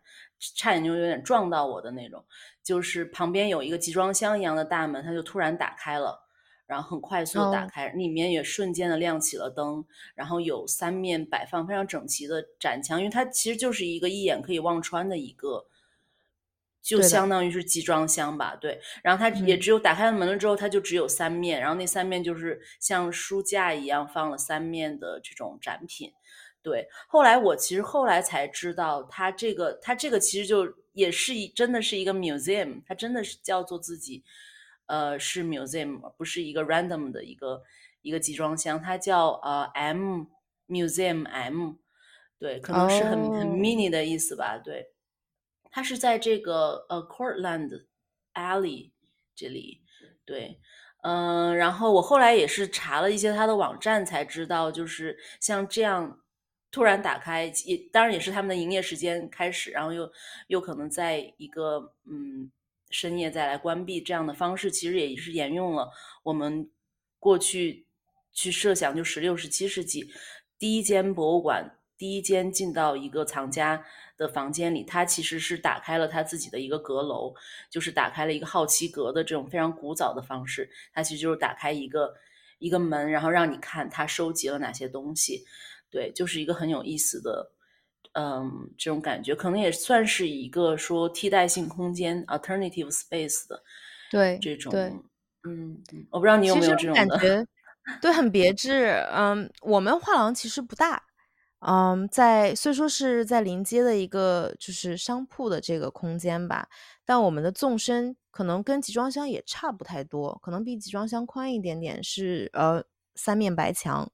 [0.57, 2.25] 差点就有点撞到我的那种。
[2.65, 6.25] 就是旁边有一个集装箱一样的大门，它就突然打开了。
[6.67, 9.83] 然后很快速的打开，里面也瞬间的亮起了灯，
[10.15, 15.65] 然后有三面摆放非常整齐的展墙，因为它其实就是一个一眼可以望穿的一个，
[16.89, 18.81] 就相当于是集装箱吧，对。
[19.03, 26.13] 然后它也只有打开了门了之后，它就只有三面，然后那三面就是像书架一样放了三面的这种展品，
[26.63, 26.89] 对。
[27.07, 34.25] 后来我其实后来才知道，它这个它这个其实就也是一真的是一个 museum，它真的是叫做自己。
[34.87, 37.63] 呃，是 museum，不是一个 random 的一个
[38.01, 40.23] 一个集装箱，它叫呃 M
[40.67, 41.73] museum M，
[42.39, 44.87] 对，可能是很很 mini 的意思吧，对，
[45.71, 47.85] 它是在这个呃 Courtland
[48.35, 48.91] Alley
[49.35, 49.83] 这里，
[50.25, 50.61] 对，
[51.03, 56.21] 嗯，然后我后来也是查了一些它的网站才知道，就是像这样
[56.71, 60.13] 突然打开，也当然也是他们的营业时间开始，然后又
[60.49, 62.51] 又可能在一个嗯。
[62.91, 65.91] 深夜再来关闭这样的方式，其实也是沿用了
[66.23, 66.71] 我们
[67.19, 67.87] 过去
[68.33, 70.11] 去设想，就十六、十七世纪
[70.59, 73.85] 第一间博物馆，第一间进到一个藏家
[74.17, 77.35] 的房间里，他其实是打开了他自己的一个阁楼，
[77.69, 80.71] 就是打开了一个好奇阁的这种非常古早的方式。
[80.95, 82.15] 他其实就是打开一个
[82.61, 85.45] 一个门，然后让你看他收集了哪些东西。
[85.91, 87.53] 对，就是一个很有意思的。
[88.13, 93.63] 嗯，这种感觉可能也算是一个说替代性空间 （alternative space） 的，
[94.11, 94.73] 对这种，
[95.45, 95.81] 嗯，
[96.11, 97.47] 我不知道你有没有这种感觉，
[98.03, 98.87] 对，很别致。
[99.13, 101.05] 嗯，我们画廊其实不大，
[101.61, 106.69] 嗯，在虽说是在临街的一个就是商铺的这个空间吧，
[107.05, 112.85] 但我们的纵深可能跟集装箱也差不太多，可能比集装箱宽一点点，是呃
[113.17, 114.09] 三面白墙，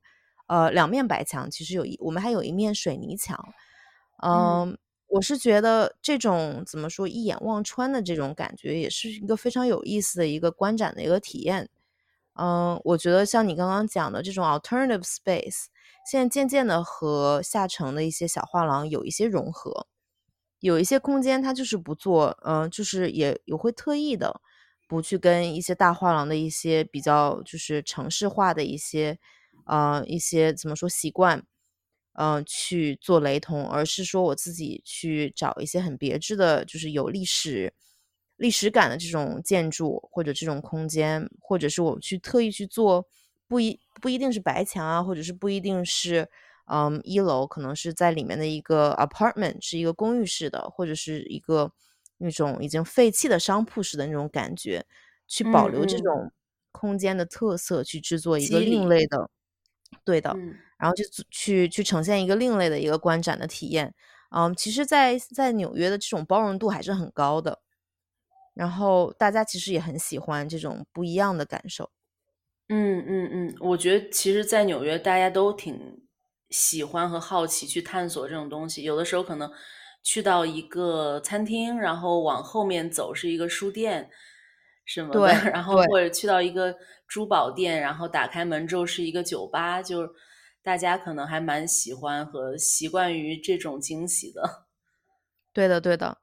[0.47, 3.39] 呃两面白墙，其实有一我们还有一面水泥墙。
[4.23, 4.79] 嗯，
[5.09, 11.69] 我是觉得这种怎么说一眼望穿的这种感觉，也是一个非常有意思的一个观展的一个体验。
[12.35, 15.67] 嗯，我觉得像你刚刚讲的这种 alternative space，
[16.11, 19.87] 现在渐渐的和下沉的一些小画廊有一些融合，
[20.61, 24.41] 有一些空间它就是不做，嗯，就是也也会特意的
[24.89, 29.19] 不去跟一些大画廊的一些比较就是城市化的一些，
[29.67, 31.45] 呃，一些怎么说习惯。
[32.17, 37.75] 嗯，去做雷同，而是说我自己去找一些很别致的，就是有历史、
[38.37, 43.07] 历史感的这种建筑或者这种空间，或者是我去特意去做，
[43.49, 46.29] 不一不一定是白墙啊，或者是不一定是
[46.67, 51.73] 嗯一楼，可能是在里面的一个 apartment，是一个公寓式的，或者是一个
[52.19, 54.85] 那种已经废弃的商铺式的那种感觉，
[55.27, 56.33] 去保留这种
[56.73, 59.31] 空间的特色，去制作一个另类的，
[60.05, 60.37] 对的。
[60.77, 63.95] 然后就去去呈现一个另类的一个观展的体验，
[64.31, 67.61] 嗯，其实，在在纽约的这种包容度还是很高的，
[68.55, 71.91] 然后大家其实也很喜欢这种不一样的感受。
[72.69, 75.79] 嗯嗯嗯，我觉得其实，在纽约大家都挺
[76.49, 78.83] 喜欢和好奇去探索这种东西。
[78.85, 79.51] 有的时候可能
[80.03, 84.09] 去到一个餐厅，然后往后面走是一个书店，
[84.87, 86.75] 什么的， 然后或者去到一个
[87.07, 90.09] 珠宝店，然后打开门之后是一个酒吧，就。
[90.65, 94.65] 大家可能还蛮喜欢和习惯于这种惊喜的，
[95.55, 96.19] 对的，对的，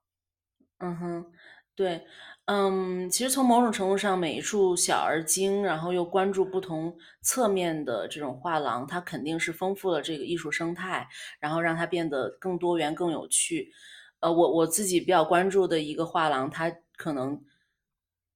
[0.79, 1.31] 嗯哼，
[1.77, 2.01] 对，
[2.45, 11.07] 嗯，其实从某种程度上，每一处小而精，然后又关注不同侧面的这种画廊，它肯定是丰富了这个艺术生态，
[11.39, 13.71] 然后让它变得更多元、更有趣。
[14.19, 17.41] 呃，我我自己比较关注的一个画廊，它可能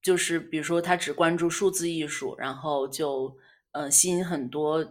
[0.01, 3.37] 就是比如说，它只关注数字艺术，然后就
[3.71, 4.83] 呃吸引很多。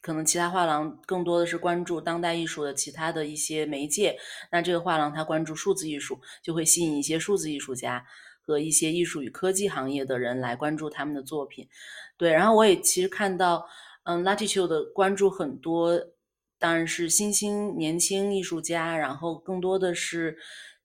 [0.00, 4.16] 可能其他画廊更多的是关注当代艺术的其他的一些媒介，
[4.50, 8.04] 那这个画廊它关注数字艺术，就会吸引一些数字艺术家。
[8.40, 11.68] 和一些艺术与科技行业的人来关注他们的作品，
[12.16, 13.68] 对，然后我也其实看到，
[14.04, 16.00] 嗯，Latitude 的关注很多，
[16.58, 20.38] 当然是新兴年轻艺术家，然后更多的是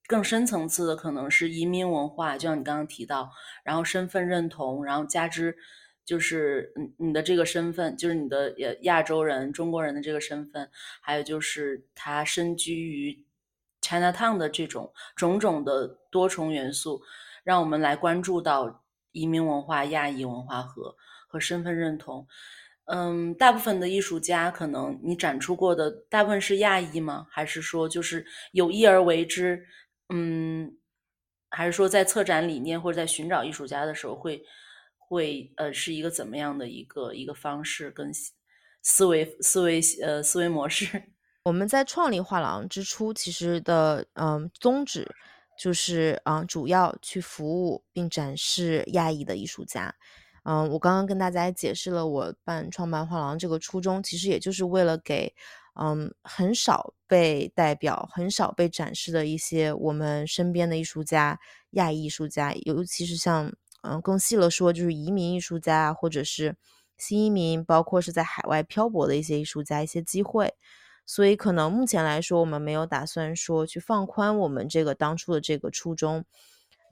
[0.08, 3.32] 更深层次的，可能是移民文化，就像你刚刚提到，
[3.64, 5.56] 然后身份认同，然后加之
[6.06, 10.70] 就是嗯你的这个身份，就是你的亚亚洲人、中国人的这个身份，
[11.02, 13.26] 还有就是他身居于
[13.82, 17.02] China Town 的这种种种的多重元素。
[17.44, 20.96] 让我们来关注到移民文化、亚裔文化和
[21.28, 22.26] 和身份认同。
[22.86, 27.28] 嗯，大部分的艺术家可能你展出过的大部分是亚裔吗？
[27.30, 29.62] 还是说就是有意而为之？
[30.08, 30.78] 嗯，
[31.50, 34.42] 还是说在策展理念或者在寻找艺术家的时候会
[35.08, 38.12] 会呃是一个怎么样的一个一个方式跟
[38.82, 41.04] 思维思维呃思维模式？
[41.46, 45.08] 我们在创立画廊之初，其实的嗯宗旨。
[45.56, 49.94] 就是啊，主要去服务并展示亚裔的艺术家。
[50.46, 55.32] 嗯，我刚刚跟大家解释了我办创办画廊这个初衷，其实也就是为了给
[55.80, 61.40] 嗯很少被代表、很少被展示的一些我们身边的艺术家、
[61.74, 66.56] 亚裔艺术家，尤其是像嗯更细了说，就是移民艺术家或者是
[66.98, 70.54] 新移民，包括是在海外漂泊的一些艺术家一些机会。
[71.06, 76.24] 所以可能目前来说，我们没有打算说去放宽我们这个当初的这个初衷，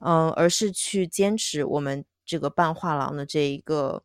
[0.00, 4.02] 嗯，而是去坚持我们这个办画廊的这一个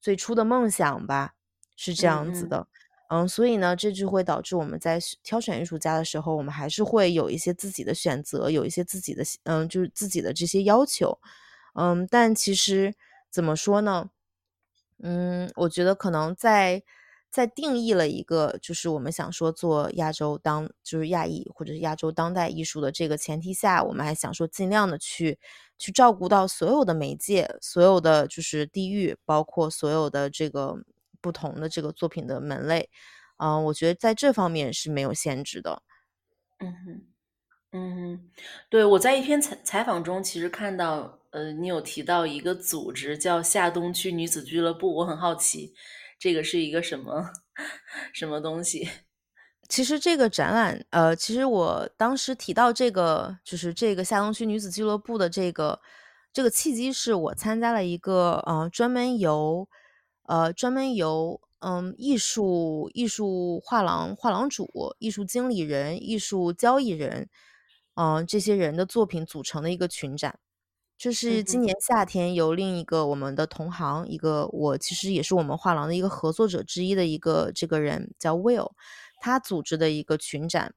[0.00, 1.34] 最初的梦想吧，
[1.76, 2.66] 是这样子的，
[3.08, 11.16] 嗯，所以呢，这就会导致我们在挑选艺术家的时候，我们还是会有一些自己的选择，有一些自己的，嗯，就是自己的这些要求，
[11.76, 12.94] 嗯，但其实
[13.30, 14.10] 怎么说呢，
[15.02, 16.82] 嗯，我觉得可能在。
[17.28, 25.38] 在定义了一个，就是我们想说做亚洲当，就是亚裔或者是亚洲当代艺术的这个前提下，我们还想说尽量的去
[25.76, 30.78] 去照顾到所有的媒介，所有的就是地域，包括所有的这个
[31.20, 32.88] 不同的这个作品的门类，
[33.36, 35.82] 嗯，我觉得在这方面是没有限制的。
[36.58, 37.06] 嗯哼，
[37.72, 38.30] 嗯哼，
[38.70, 45.74] 对我在一篇采采访中其实看到，呃，你有提到一个组织叫下东区女子俱乐部，我很好奇。
[46.18, 47.30] 这个是一个什么
[48.14, 48.88] 什么东西？
[49.68, 55.78] 其实这个展览，呃，其实我当时提到这个，就是这个下东区女子俱乐部的这个
[56.32, 59.68] 这个契机，是我参加了一个，呃，专门由，
[60.22, 64.66] 呃，专门由，嗯，艺术艺术画廊画廊主、
[64.98, 67.28] 艺术经理人、艺术交易人，
[67.96, 70.38] 嗯，这些人的作品组成的一个群展。
[70.98, 78.72] 这是今年夏天由另一个我们的同行，一个我其实也是我们画廊的一个合作者之一的一个这个人叫 Will，
[79.20, 80.74] 他组织的一个群展，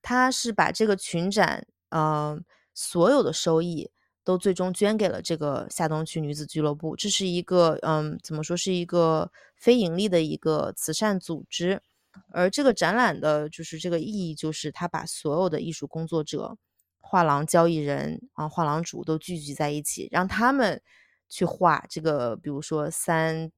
[0.00, 2.42] 他是把这个群展，嗯，
[2.72, 3.90] 所有的收益
[4.24, 11.82] 都最终捐给了这个夏东区女子俱乐部，这是一个，嗯，怎么说是一个非盈利的一个慈善组织，
[12.30, 16.56] 而这个展览的就是这个意义，就是他把所有的艺术工作者。
[17.02, 20.80] 画廊交易人啊，画廊主都聚集在一起，让他们
[21.28, 23.50] 去画这个，比如说三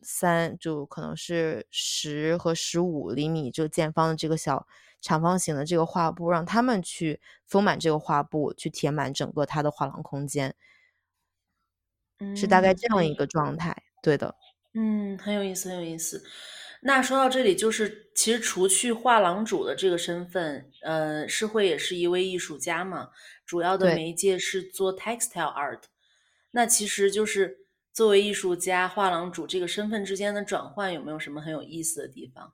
[0.00, 4.66] 三，就可能是十和十五厘米就见方的这个小
[5.00, 10.54] 长方形的这个画布，让他们去丰满这个画布，去填满整个他的画廊空间，
[12.36, 13.74] 是大概这样一个状态。
[14.02, 14.34] 对的，
[14.74, 16.22] 嗯，很有意思，很有意思。
[16.84, 23.10] 那说到这里，就是其实除去画廊主的这个身份，呃，诗慧也是一位艺术家嘛，
[23.46, 25.82] 主要的媒介是做 textile art。
[26.50, 32.52] 那其实就是作为艺术家、画廊主这个身份之间的转换，有没有什么很有意思的地方？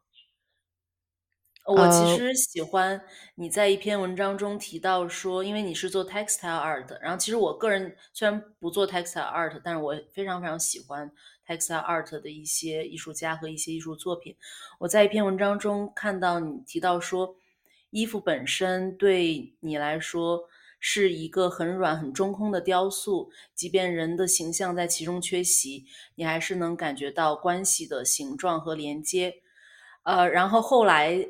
[1.64, 3.00] 我其实喜欢
[3.34, 11.10] 你在一篇文章中提到说，因为你是做 textile art，然后其实我个人虽然不做 textile art，但是我非常非常喜欢
[11.48, 14.36] textile art 的一些艺术家和一些艺术作品。
[14.78, 17.34] 我在一篇文章中看到你提到说，
[17.90, 20.44] 衣服本身对你来说
[20.78, 25.86] 是一个很软、很中空的雕塑，即便人的形象在其中缺席，
[26.16, 29.36] 你还是能感觉到关系的形状和连接。
[30.02, 31.26] 呃，然后后来。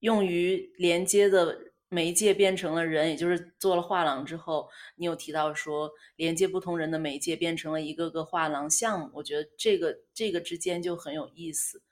[0.00, 11.82] 用于连接的媒介变成了人，也就是做了画廊之后，你有提到说连接不同人的媒介变成了一个个画廊项目，我觉得这个这个之间就很有意思。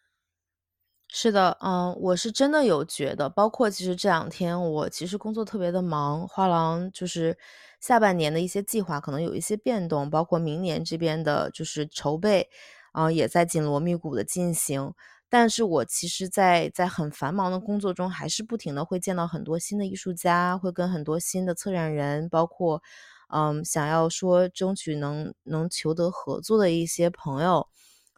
[1.08, 7.36] 是的，嗯，我是真的有觉得，包括其实这两天我其实工作特别的忙，画廊就是
[7.80, 12.48] 下半年的一些计划可能有一些变动，包括明年这边的就是筹备，
[12.92, 14.92] 啊，也在紧锣密鼓的进行。
[15.28, 22.82] 但是我其实在在很繁忙的工作中，还是不停的会见到很多新的艺术家，会跟很多新的策展人，包括，
[23.28, 27.68] 嗯，想要说争取能能求得合作的一些朋友。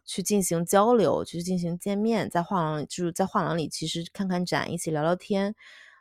[0.03, 5.55] 去进行交流，去进行见面，在画廊就是在画廊里，其实看看展，一起聊聊天。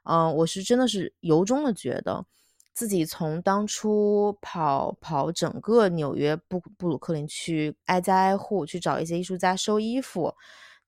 [0.04, 2.24] 嗯，我是真的是由衷的觉得，
[2.72, 10.34] 自己从当初跑跑整个纽约布布鲁克林去挨家挨户去找一些艺术家收衣服，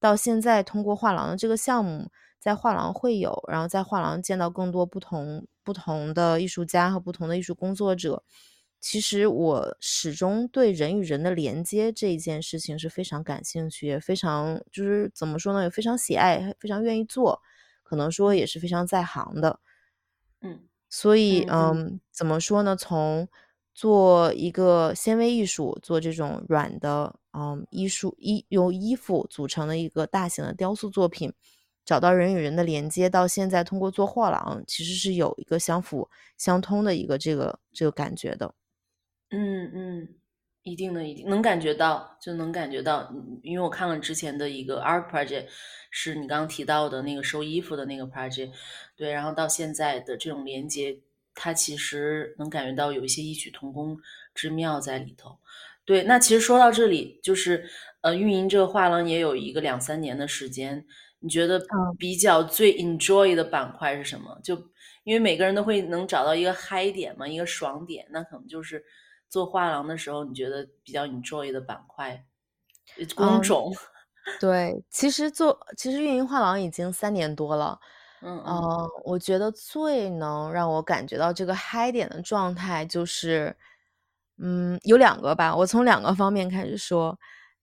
[0.02, 8.24] 到现在通过画廊的这个项目，在画廊会有，然后在画廊见到更多不同不同的艺术家和不同的艺术工作者。
[8.80, 17.40] 其实我始终对人与人的连接这一件事情是非常感兴趣，也非常就是怎么说呢，也非常喜爱，非常愿意做，
[17.84, 19.60] 可能说也是非常在行的。
[20.40, 22.74] 嗯，所以嗯，怎么说呢？
[22.74, 23.28] 从
[23.72, 31.32] 做一个纤维艺术，做这种软的嗯艺术衣用衣服组成的一个大型的雕塑作品，
[31.84, 38.54] 找到人与人的连接，到现在通过做画廊，其实是有一个相辅相通的一个这个这个感觉的。
[39.30, 40.08] 嗯嗯，
[40.62, 43.10] 一定的，一定能感觉到，就能感觉到，
[43.42, 45.46] 因为我看了之前的一个 art project，
[45.90, 48.52] 是你刚刚提到的那个收衣服的那个 project，
[48.94, 51.00] 对，然后到现在的这种连接，
[51.34, 53.98] 它其实能感觉到有一些异曲同工
[54.34, 55.38] 之妙在里头。
[55.84, 57.68] 对，那其实说到这里，就是
[58.02, 60.84] 呃，运营这个画廊也有一个两三年的时间，
[61.20, 61.60] 你觉得
[61.98, 64.40] 比较最 enjoy 的板块是什么？
[64.42, 64.56] 就
[65.04, 68.84] 因为每个人都会能找到一个嗨点嘛，一个爽点，那可能就是。
[69.32, 72.22] 做画廊的时候，你觉得比较 enjoy 的板块
[73.14, 73.72] 工种？
[74.38, 77.80] 对，其实做其实运营画廊已经三年多了。
[78.20, 78.60] 嗯嗯，
[79.06, 83.56] 我觉得最能让我感觉到这个嗨点的状态，就是，
[84.42, 85.54] 嗯，有两个吧。
[85.54, 87.16] 我从两个方面开始说，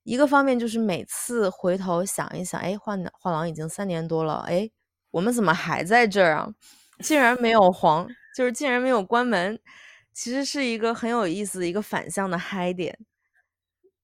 [0.03, 4.69] 一个方面就是每次回头想一想，哎，画画廊已经三年多了，哎，
[5.11, 6.49] 我们怎么还在这儿啊？
[7.03, 9.59] 竟然没有黄，就是竟然没有关门。
[10.13, 12.97] 其实是一个很有意思的一个反向的嗨点，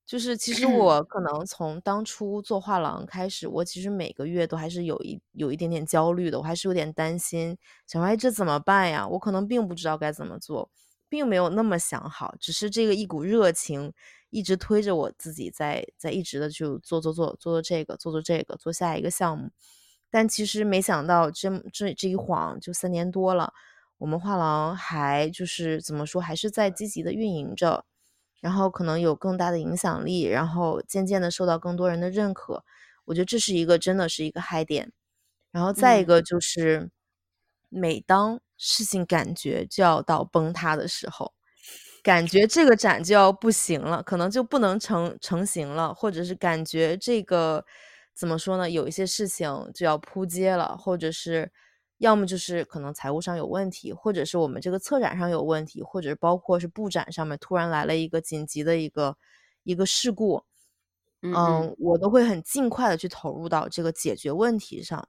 [0.05, 7.57] 就是其实我可能从当初做画廊开始，我其实每个月都还是有一有一点点焦虑的，我还是有点担心，
[7.87, 9.05] 想说哎这怎么办呀？
[9.07, 10.69] 我可能并不知道该怎么做，
[11.09, 13.93] 并没有那么想好，只是这个一股热情
[14.29, 19.51] 一直推着我自己在在一直的就做做做做做这个做做这个做下一个项目，
[20.09, 23.53] 但其实没想到这这这一晃就三年多了。
[23.97, 27.85] 我们画廊还就是怎么说，还是在积极的运营着，
[28.41, 32.65] 然后可能有更大的影响力，然后渐渐的受到更多人的认可。
[33.05, 34.91] 我觉得这是一个真的是一个嗨点。
[35.51, 36.91] 然后再一个就是，
[37.69, 41.33] 每当事情感觉就要到崩塌的时候，
[42.03, 47.65] 感觉这个展就要不行了，可能就不能成成型了，或者是感觉这个
[48.13, 51.51] 怎么说呢，有一些事情就要扑街了，或者是。
[51.99, 59.15] 要么就是可能财务上有问题，或者是我们这个策展上有问题，或者是包括是布展上面突然来了一个紧急的一个
[59.63, 60.43] 一个事故，
[61.21, 65.07] 嗯，我都会很尽快的去投入到这个解决问题上，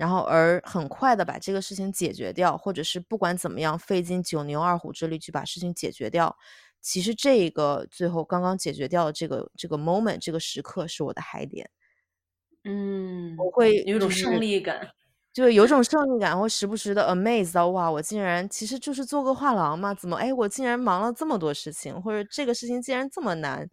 [0.00, 6.34] 然后而很快的把这个事情解决掉，或者是不管怎么样费尽九牛二虎之力去把事情解决掉。
[6.80, 11.68] 其实这个最后刚刚解决掉的这个这个 moment 这个时刻是我的嗨点，
[12.64, 14.88] 嗯，我会有一种胜利感。
[15.34, 23.68] 就有种胜利感，会时不时的 amaze 到，哇，我竟然其实就是做个画廊嘛，怎么，哎，我竟然忙了这么多事情，或者这个事情竟然这么难，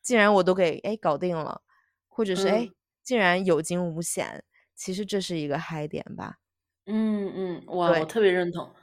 [0.00, 1.60] 竟然我都给哎搞定了，
[2.08, 2.68] 或者是哎，
[3.02, 4.44] 竟然有惊无险，
[4.74, 6.38] 其实这是一个嗨点吧。
[6.86, 8.74] 嗯嗯，哇，我特别认同，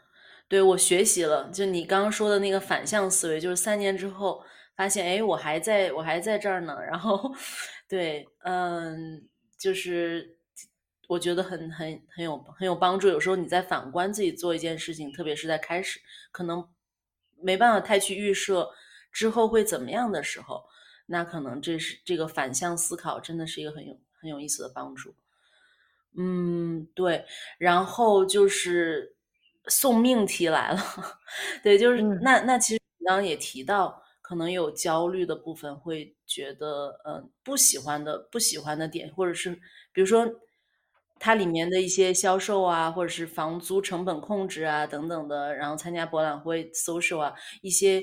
[0.47, 4.43] 对我学习了，就你刚刚说的那个反向思维，就是三年之后
[4.75, 7.33] 发现，哎，我还在我还在这儿呢， 然后，
[7.87, 9.27] 对，嗯，
[9.57, 10.37] 就是。
[11.07, 13.09] 我觉得很很很有很有帮助。
[13.09, 15.99] 有时候你在反观自己做一件事情，特别是在开始
[16.31, 16.65] 可能
[17.35, 18.71] 没办法太去预设
[19.11, 20.63] 之后会怎么样的时候，
[21.07, 25.13] 那可能这是这个反向思考真的是一个很有很有意思的帮助。
[26.17, 27.25] 嗯，对。
[27.57, 29.15] 然后就是
[29.67, 30.79] 送命题来了，
[31.63, 39.51] 对，就是那那其实你刚刚也提到，可能有焦虑的部分，会觉得嗯不喜欢的不喜欢的点，或者是
[39.93, 40.27] 比如说。
[41.23, 48.01] 它里面的一些销售啊，或者是房租成本控制啊等等的，然后参加博览会 social 啊，一些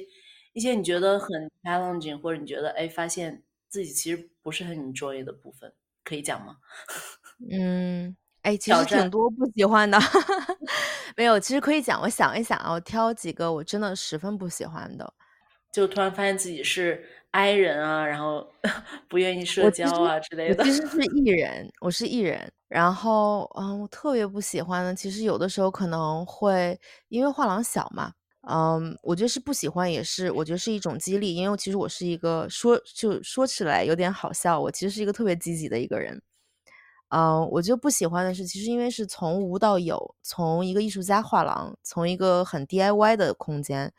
[0.53, 1.29] 一些你觉得很
[1.65, 5.73] challenging，或者你觉得哎发现自己其实不是很 enjoy 的部分，
[6.05, 6.59] 可以讲吗？
[7.51, 9.99] 嗯，哎，其实挺多不喜欢的
[11.17, 12.01] 没有，其实可以讲。
[12.01, 15.13] 我想一想啊，我挑几个我真的十分不喜欢的，
[15.73, 17.05] 就突然发现自己是。
[17.31, 18.51] I 人啊，然后
[19.07, 20.65] 不愿意社交啊之类的。
[20.65, 22.51] 其实是 E 人，我是 E 人。
[22.69, 28.13] 然后，嗯，我特别不喜欢的，其实有的时候可能会因为画廊小嘛，
[28.49, 31.35] 嗯，我觉得是不喜欢，也是我觉得是一种激励。
[31.35, 36.19] 因为其实我是一个说就说起来有点好笑，我其实是一个特别积极的一个人。
[37.11, 43.93] 嗯，我就不喜欢的是，其实因为是从无到有，从一个艺术家画廊，从一个很 DIY 的空间。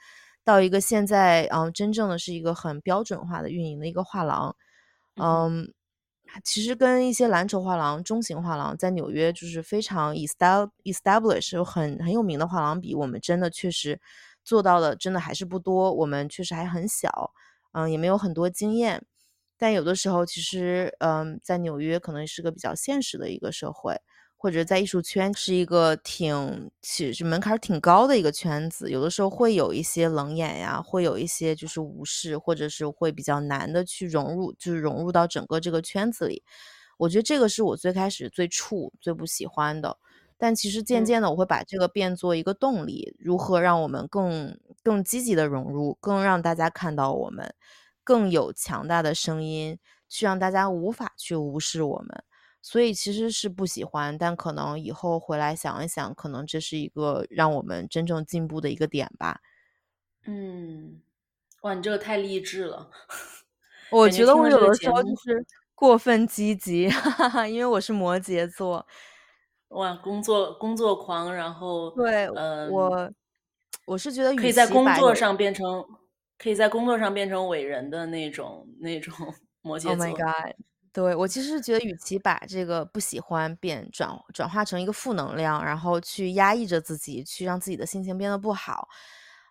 [0.44, 4.56] 到一个现在，嗯，真正的是一个很标准化的运营的一个画廊，
[5.22, 5.72] 嗯，
[6.44, 14.00] 其实跟一些蓝筹画廊、中型画廊在纽约就是非常 establish 有很很有名的画廊比，我们真的确实
[14.44, 17.32] 做到的真的还是不多，我们确实还很小，
[17.74, 19.06] 嗯，也没有很多经验，
[19.60, 23.96] 但有的时候其实，嗯，在纽约可能是个比较现实的一个社会。
[24.42, 36.42] 或者在艺术圈是一个挺其实门槛挺高的一个圈子，有的时候会有一些冷眼呀，会有一些就是无视，或者是会比较难的去融入，就是融入到整个这个圈子里。
[36.98, 39.98] 我觉得这个是我最开始最怵、最不喜欢的。
[40.38, 47.54] 但其实渐渐的，我会把这个变作一个动力，如何让我们更更积极的融入，更让大家看到我们，
[48.04, 49.78] 更有强大的声音，
[50.08, 52.24] 去让大家无法去无视我们。
[52.62, 59.40] 所以其实是不喜欢，但可能以后回来想一想，可能这是一个让我们真正进步的一个点吧。
[60.26, 61.02] 嗯，
[61.62, 62.90] 哇，你这个太励志了。
[63.92, 68.86] 我觉得我有的时候就是过分积极，哈 哈因为我是摩羯座。
[69.70, 73.12] 哇，工作工作狂，然后对，呃我
[73.86, 75.84] 我是觉得可以在工作上变成
[76.40, 79.14] 可以在工作上变成伟人的那种那种
[79.62, 79.92] 摩羯座。
[79.92, 80.56] Oh my god！
[80.92, 88.88] 对，我其实是觉得，与其把这个不喜欢变转转化成一个负能量，然后去压抑着自己，去让自己的心情变得不好，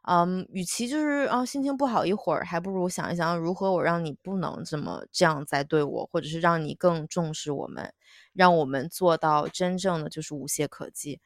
[0.08, 7.92] 嗯，与其就是啊心情不好一会儿，还不如想一想如何我让你不能这么这样再对我，或者是让你更重视我们，
[8.32, 11.20] 让我们做到真正的就是无懈可击。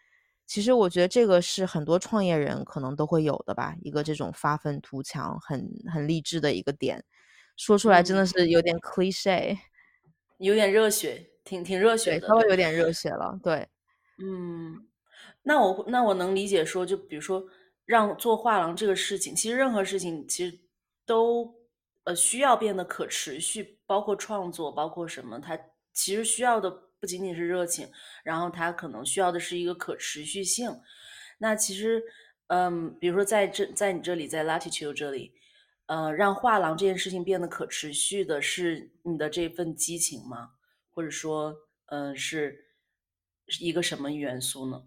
[0.52, 7.02] 其实我觉得这个是很多创业人可能都会有的吧，一个这种发愤图强、很很励志的一个点，
[7.56, 9.56] 说出来真的是有点 cliche。
[10.36, 13.40] 有点热血，挺挺热血的，稍微有点热血了。
[13.42, 13.66] 对，
[14.18, 14.86] 嗯，
[15.42, 17.42] 那我那我能理解说，就比如说
[17.86, 20.60] 让做画廊这个事情，其实任何事情其实
[21.06, 21.50] 都
[22.04, 25.58] 呃需要变得可持续，包括创作，包括什么，它
[25.94, 26.70] 其实需要的
[27.02, 27.90] 不仅仅是热情，
[28.22, 30.80] 然后他可能需要的是一个可持续性。
[31.38, 32.00] 那其实，
[32.46, 35.34] 嗯，比如说在这在你这里，在 Latitude 这里。
[35.86, 40.52] 呃，让画廊这件事情变得可持续的是你的这份激情吗？
[40.94, 41.54] 或者说，
[41.86, 42.64] 嗯，是
[43.60, 44.84] 一个什么元素呢？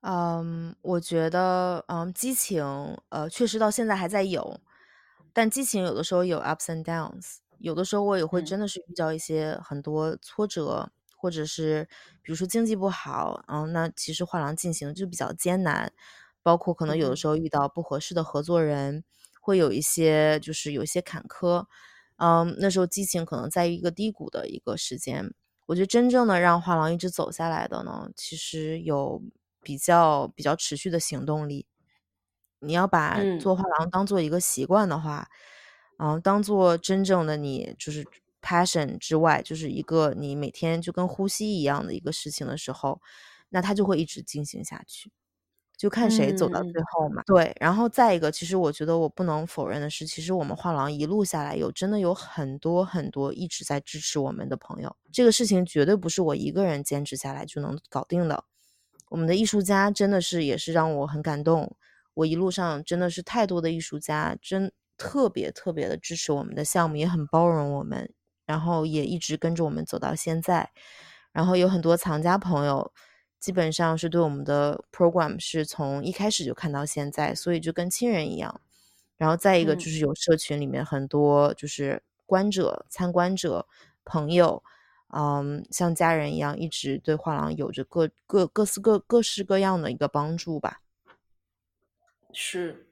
[0.00, 2.62] 嗯，我觉得，嗯，激情，
[3.10, 4.60] 呃，确实到现在还在有，
[5.32, 11.88] 但激情有的时候有 ups and downs，有的时候我也会真的是遇到一些很多挫折，或者是
[12.22, 15.92] 比如说经济不好，嗯，那其实画廊进行就比较艰难，
[16.42, 19.04] 包括可能有的时候遇到不合适的合作人。
[19.42, 21.64] 会有一些，就是有一些坎坷，
[22.16, 25.32] 嗯，那时候激情可能在于一个低谷的一个时间。
[25.64, 29.20] 我觉得真正的让画廊一直走下来的呢，其实有
[29.62, 31.66] 比较比较持续的行动力。
[32.60, 35.30] 你要把做画廊当做一个习惯的话，嗯，
[36.22, 38.06] 当做真正的你就是
[38.40, 43.00] passion 之外，就是一个你每天就跟呼吸一样的一个事情的时候，
[43.50, 45.12] 那它就会一直进行下去。
[45.76, 47.22] 就看谁走到最后嘛。
[47.24, 54.94] 对，然后再一个，其实我觉得我不能否认的是，其实我们画廊一路下来，有真的有很多很多一直在支持我们的朋友。
[55.10, 58.44] 这个事情绝对不是我一个人坚持下来就能搞定的。
[59.08, 61.74] 我们的艺术家真的是也是让我很感动。
[62.12, 64.70] 我一路上真的是太多的艺术家，真
[65.00, 68.12] 特别特别的支持我们的项目，也很包容我们，
[68.44, 70.70] 然后也一直跟着我们走到现在。
[71.32, 72.92] 然后有很多藏家朋友。
[73.40, 78.60] 基本上是对我们的 program 是从一开始就看到现在，所以就跟亲人一样。
[79.16, 83.66] 然后再一个就是有社群里面很多就是观者、参观者、
[84.04, 84.62] 朋友，
[85.14, 90.82] 嗯，像家人一样，一直对画廊有着各各各式各各式各样的一个帮助吧。
[92.34, 92.89] 是，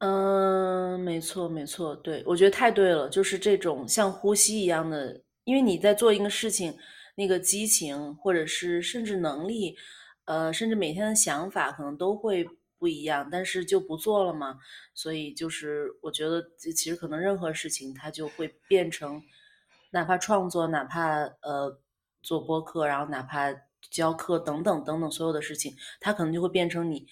[0.00, 6.76] 嗯，没错没错，对我觉得太对了，就是这种像呼吸一样的，因为你在做一个事情。
[7.16, 9.76] 那个激情，或者是甚至能力，
[10.24, 12.48] 呃，甚至每天的想法可能都会
[12.78, 14.58] 不一样，但是就不做了嘛。
[14.94, 19.20] 所以就是我觉得，其实可能任何事情它就会变成，
[19.90, 21.78] 哪怕创作，哪怕呃
[22.22, 23.52] 做播客，然后哪怕
[23.90, 27.06] 教课等等等等所有的事情，它可能就会变成你。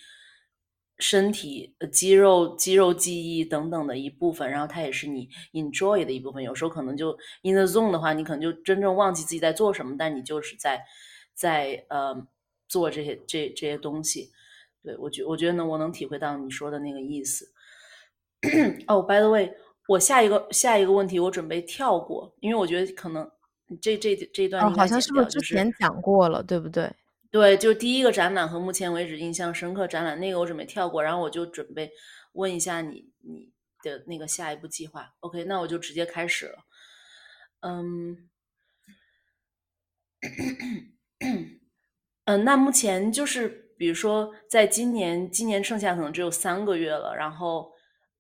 [0.99, 6.43] 身体、肌肉、肌肉记忆等等的一部分，然后它也是你 enjoy 的一部分。
[6.43, 10.85] 有时候可能就 in the zone 的话，你可能就真正忘记自己在做什么，但你就是在
[11.35, 12.27] 在呃
[12.67, 14.31] 做这些这这些东西。
[14.83, 17.47] 对我觉我觉得呢，我能体会到你说的那个意思。
[18.87, 19.53] 哦，by the way，
[19.89, 23.31] 我下一个下一个问题我准备跳过，因为我觉得可能
[23.81, 26.91] 这这这段好像是不是之前讲过了，对不对？
[27.31, 31.91] 对，就第一个展览和目前为止印象深刻展览，那个我准备跳过，然后我就准备
[32.33, 33.53] 问一下你你
[33.83, 35.15] 的那个下一步计划。
[35.21, 36.59] OK，那我就直接开始了。
[37.61, 38.31] 嗯，
[42.25, 47.71] 嗯，那目前就是比如说，在今年，今年剩下可能只有三个月了，然后，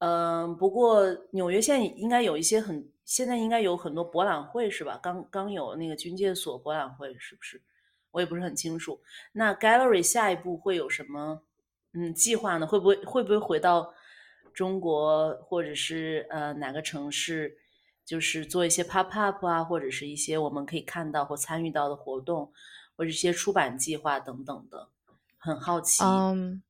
[0.00, 5.00] 嗯，不过纽约现在应该有一些很，现在应该有很多博览会是吧？
[5.02, 7.62] 刚刚有那个军械所博览会，是不是？
[8.10, 9.00] 我也不是很清楚，
[9.32, 11.42] 那 Gallery 下一步会有什么
[11.92, 12.66] 嗯计划呢？
[12.66, 13.92] 会不会会不会回到
[14.54, 17.58] 中国，或者是呃哪个城市，
[18.04, 22.52] 就是做一些 pop up 啊，或者是一些我们可以看到或参与到的活动，
[22.96, 24.88] 或者一些出版计划等等的。
[25.48, 26.62] 很好奇，嗯，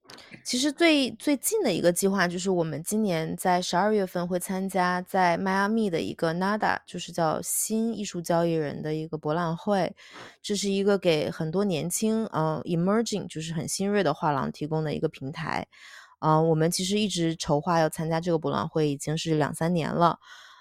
[0.44, 9.96] 其实最最近的一个计划就是我们今年在十二月份会参加在迈阿密的一个 NADA，就是叫新艺术交易人的一个博览会，
[10.40, 15.66] 这是一个给很多年轻，嗯，emerging，就是很新锐的画廊提供的一个平台，
[16.20, 20.20] 嗯，我们其实一直筹划要参加这个博览会已经是两三年了，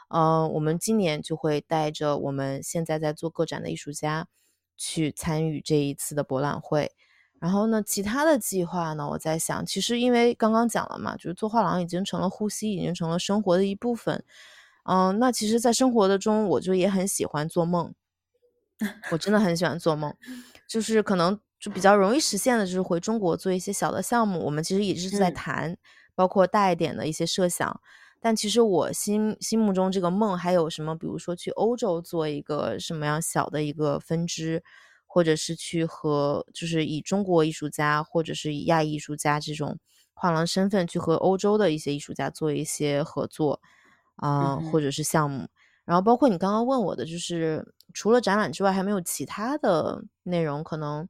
[0.10, 4.28] 嗯，我们今年就会带着我们现在在做个展的艺术家
[4.76, 6.92] 去参与这一次的博览会。
[7.40, 9.08] 然后呢，其他的计划呢？
[9.10, 14.24] 我在想，其实因为刚刚讲了嘛，就是做画廊已经成了呼吸，已经成了生活的一部分。
[14.86, 17.94] 嗯，那其实，在生活的中，我就也很喜欢做梦。
[19.12, 20.14] 我真的很喜欢做梦，
[20.68, 24.40] 就是可能就比较容易实现的，就是回中国做一些小的项目。
[24.46, 25.78] 我们其实也是在谈，
[26.16, 27.80] 包括大一点的一些设想。
[28.20, 30.96] 但其实我心心目中这个梦还有什么？
[30.96, 34.64] 比如说去欧洲做一个什么样小的一个分支。
[35.08, 39.80] 或者是去和，就是以中国艺术家，或者是以亚裔艺术家这种
[40.14, 43.60] 画廊身份去和欧洲的一些艺术家做一些合作，
[44.18, 45.48] 啊，或者是项目。
[45.86, 50.64] 然后包括你刚刚问我的，就是除了展览之外，还没有其他的内容。
[50.64, 51.08] 可能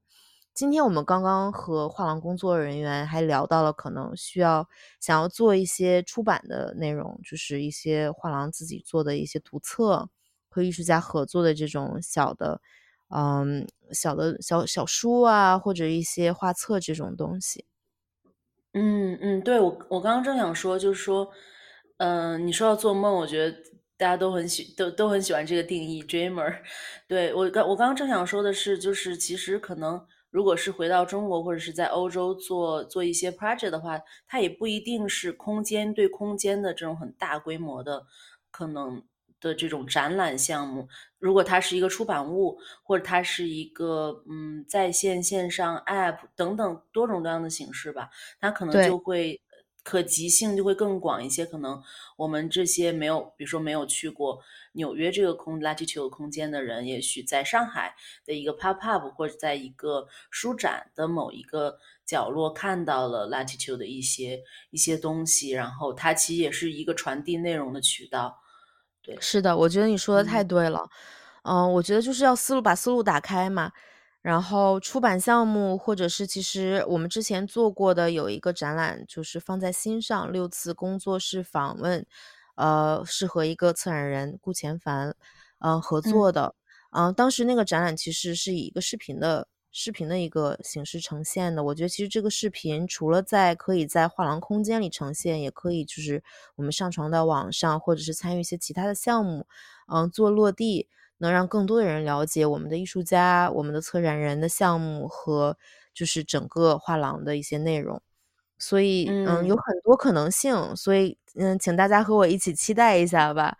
[0.54, 4.68] 今天我们刚刚和画廊工作人员还聊到了，可能需要
[5.00, 10.08] 想要做一些出版的内容，就是一些画廊自己做的一些图册，
[10.48, 12.62] 和艺术家合作的这种小的。
[13.10, 17.66] 嗯，小的小小书啊，或者一些画册这种东西。
[18.74, 21.30] 嗯嗯，对我我刚刚正想说，就是说，
[21.98, 23.58] 嗯，你说要做梦，我觉得
[23.98, 26.58] 大家都很喜都都很喜欢这个定义，dreamer。
[27.08, 38.06] 对我刚我刚刚正想说的是，就是其实可能如果是回到中国或者是在欧洲做做一些 project 的话，它也不一定是空间对空间的这种很大规模的
[38.52, 39.02] 可能。
[39.40, 40.88] 的这种展览项目，
[41.20, 48.10] 如果它是一个出版物，或者它是一个嗯在线线上 App 等等多种多样的形式吧，
[48.40, 49.40] 它可能就会
[49.84, 51.46] 可及性就会更广一些。
[51.46, 51.82] 可能
[52.18, 54.42] 我们这些没有，比如说没有去过
[54.74, 68.42] 纽约这个空 Latitude 空间的人，也许在上海的一个 Pop Up 或者在一个书展的某一个角落看到了 Latitude 的一些一些东西，然后它其实也是一个传递内容的渠道。
[69.20, 70.90] 是的，我觉得你说的太对了。
[71.44, 73.72] 嗯，我觉得就是要思路把思路打开嘛。
[74.22, 82.06] 然后出版项目，或者是其实我们之前做过的有一个展览，就是放在心上六次工作室访问，
[82.56, 85.16] 呃，是和一个策展人顾前凡，
[85.60, 86.56] 嗯，合作的。
[86.92, 89.48] 嗯，当时那个展览其实是以一个视频的。
[89.72, 96.24] 视频的一个形式呈现的，我觉得其实这个视频除了在可以在画廊空间里呈现，也可以就是
[96.56, 99.46] 我们上传到网上，或者是参与一些其他的项目，
[99.88, 100.88] 嗯，做落地，
[101.20, 105.58] 能让更多的人了解我们的艺术家、我们的策展人的项目和
[105.94, 108.02] 就是整个画廊的一些内容。
[108.60, 110.76] 所以，嗯，有很多可能性。
[110.76, 113.56] 所以，嗯，请大家和我一起期待一下吧。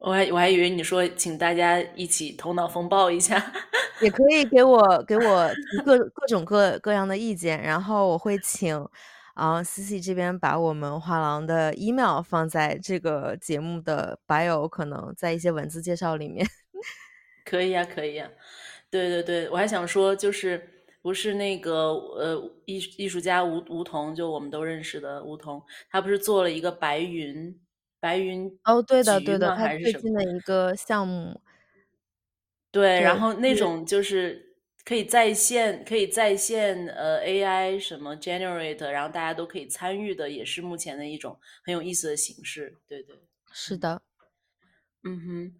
[0.00, 3.52] 我还我还以为你说请大家一起头脑风暴一下。
[4.00, 5.50] 也可以给我给我
[5.84, 8.74] 各各种各各样的意见，然后我会请
[9.34, 16.46] 啊 C C 这边把我们画廊的 email 放在这个节目的 bio，可能在一些文字介绍里面。
[17.44, 18.30] 可以呀，可以呀。
[18.90, 20.66] 对对对，我还想说，就是
[21.02, 27.54] 不是那个呃艺艺术家吴吴桐，就我们都认识的吴桐，他不是做了一个白云
[28.00, 29.84] 白云哦，对的对的，还是？
[29.84, 31.40] 最近的一个项目，
[32.72, 42.78] 对，然，后那种就是可以在线，可以在线呃 AI 什么 generate，然后大家都可以参与的，也是目前的一种很有意思的形式。
[42.86, 43.20] 对对，嗯
[43.52, 44.02] 是的。
[45.04, 45.54] 嗯哼。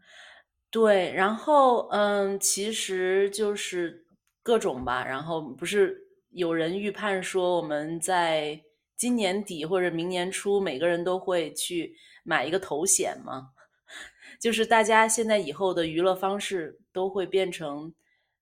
[0.71, 4.07] 对，然后嗯，其实就是
[4.43, 5.05] 各种吧。
[5.05, 5.99] 然后不是
[6.31, 8.61] 有人预判说，我们在
[8.97, 13.51] 今年底或者明年初，每个人都会去买一个头显吗？
[14.39, 17.93] 就是大家现在以后的娱乐方式都会变成，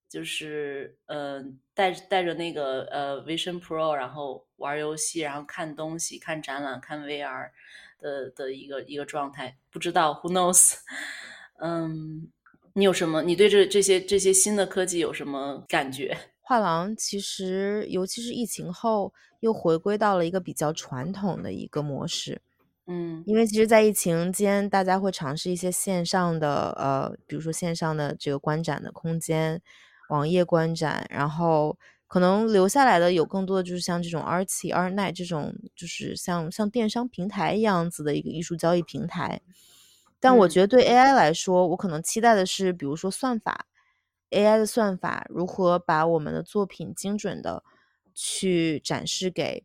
[0.09, 1.43] 就是呃
[1.75, 7.51] 带带着那个呃 Vision Pro，然后玩游戏，然后看东西、看展览、看 VR
[7.99, 9.57] 的的一个一个状态。
[9.71, 10.77] 不知道，Who knows？
[11.61, 12.29] 嗯，
[12.75, 13.23] 你有什么？
[13.23, 16.17] 你对这这些这些新的科技有什么感觉？
[16.41, 22.41] 画廊其实尤其是疫情后，又回归到了一个比较传统的一个模式。
[22.89, 29.61] 嗯因为其实在疫情间，大家会尝试一些线上的，呃，比如说线上的这个观展的空间，
[30.09, 39.43] 网页观展，然后可能留下来的有更多的就是像这种 Artsy、Artnight 这种，就是像像电商平台一样子的一个艺术交易平台。
[40.21, 43.67] 但我觉嗯得对 AI 来说，我可能期待的是，比如说算法
[44.31, 47.63] ，AI 的算法如何把我们的作品精准的
[48.15, 49.65] 去展示给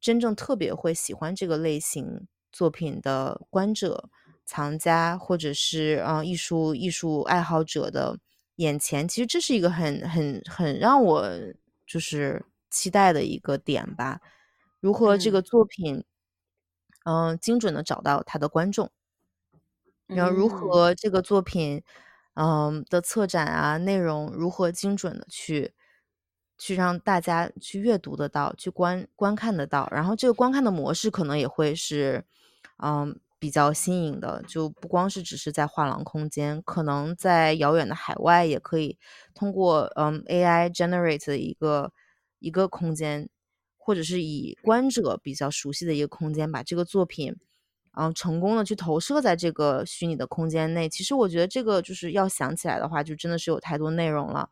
[0.00, 2.26] 真正特别会喜欢这个类型
[2.58, 4.10] 作品的观者、
[4.44, 8.18] 藏家，或者是呃艺术艺术爱好者的
[8.56, 9.06] 眼前。
[9.06, 11.30] 其实这是一个很很很让我
[11.86, 14.20] 就是期待的一个点吧。
[14.80, 16.04] 如何这嗯个作品，
[17.04, 18.90] 嗯、精准的找到它的观众。
[20.08, 21.80] 然后如嗯何这个作品，
[22.34, 25.74] 嗯，的策展啊，内容如何精准的去
[26.58, 29.88] 去让大家去阅读得到，去观观看得到。
[29.92, 32.24] 然后这个观看的模式可能也会是，
[32.82, 38.98] 嗯，比较新颖的，就不光是只是在画廊空间，可能在遥远的海外也可以
[39.34, 41.92] 通过，嗯，AI generate 的一个
[42.38, 43.28] 一个空间，
[43.76, 47.36] 或者是以观者比较熟悉的一个空间，把这个作品
[47.96, 50.88] 嗯，成功的去投射在这个虚拟的空间内。
[50.88, 54.48] 其实我觉得这个就是要想起来的话，就真的是有太多内容了。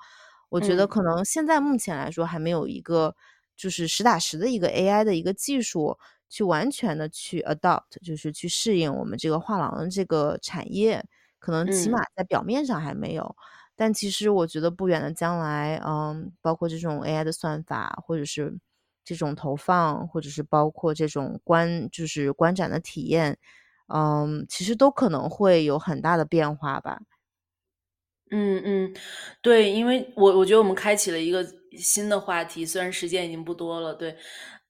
[0.49, 3.15] 我觉得嗯可能现在目前来说还没有一个
[3.57, 5.97] 就是实打实的一个 AI 的一个技术，
[6.29, 11.05] 去完全的去 adopt，就是去适应我们这个画廊的这个产业，
[11.39, 13.37] 可能起码嗯在表面上还没有。
[13.77, 18.59] 但其实我觉得不远的将来，嗯，包括这种 AI 的算法，或者是
[19.05, 23.39] 这种投放，或者是包括这种观就是观展的体验，
[23.89, 27.01] 嗯，其实都可能会有很大的变化吧。
[28.31, 28.95] 嗯嗯，
[29.41, 31.47] 对，因为我我觉得我们开启了一个
[31.79, 34.17] 新的话题，虽然时间已经不多了，对，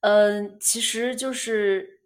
[0.01, 2.01] 嗯，其实就是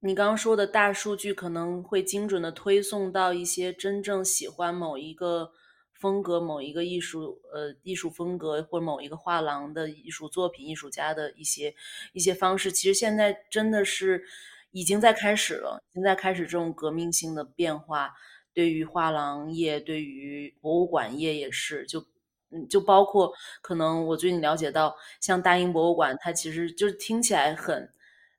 [0.00, 5.52] 你刚刚说的大数据可能会精准的推送到一些真正喜欢某一个
[5.92, 11.74] 风格、某一个艺术呃艺术风格或某一个画廊的艺术作品、艺术家的一些
[12.12, 14.24] 一些方式，其实现在真的是
[14.70, 18.14] 已经在开始了，已经在开始这种革命性的变化。
[18.54, 22.06] 对于画廊业，对于博物馆业也是，就
[22.50, 23.32] 嗯，就包括
[23.62, 27.90] 可能我最近了解到，像大英博物馆，它其实就是听起来很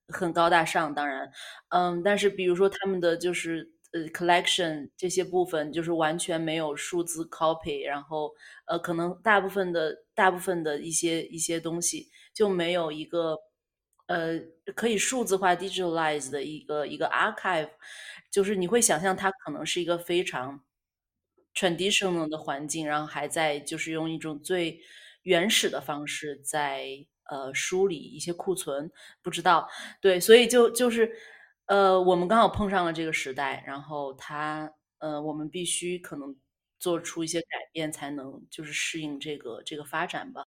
[0.07, 1.31] 很高大上，当然，
[1.69, 8.33] 嗯，但是比如说他们的就是呃 collection 这些部分，就是完全没有数字 copy，然后
[8.65, 13.37] 呃，可能大部分的大部分的一些一些东西就没有一个
[14.07, 14.39] 呃
[14.75, 17.69] 可以数字化 digitalize 的一个一个 archive，
[18.31, 20.59] 就是你会想象它可能是一个非常
[21.55, 24.79] traditional 的环境，然后还在就是用一种最
[25.23, 26.87] 原始的方式在
[27.29, 28.91] 呃梳理一些库存，
[29.21, 29.67] 不知道
[30.01, 31.11] 对，所以就就是
[31.67, 36.35] 呃我们刚好碰上了这个时代，然后它呃我们必须可能
[36.79, 40.45] 做出一些改变，才能就是适应这个这个发展吧。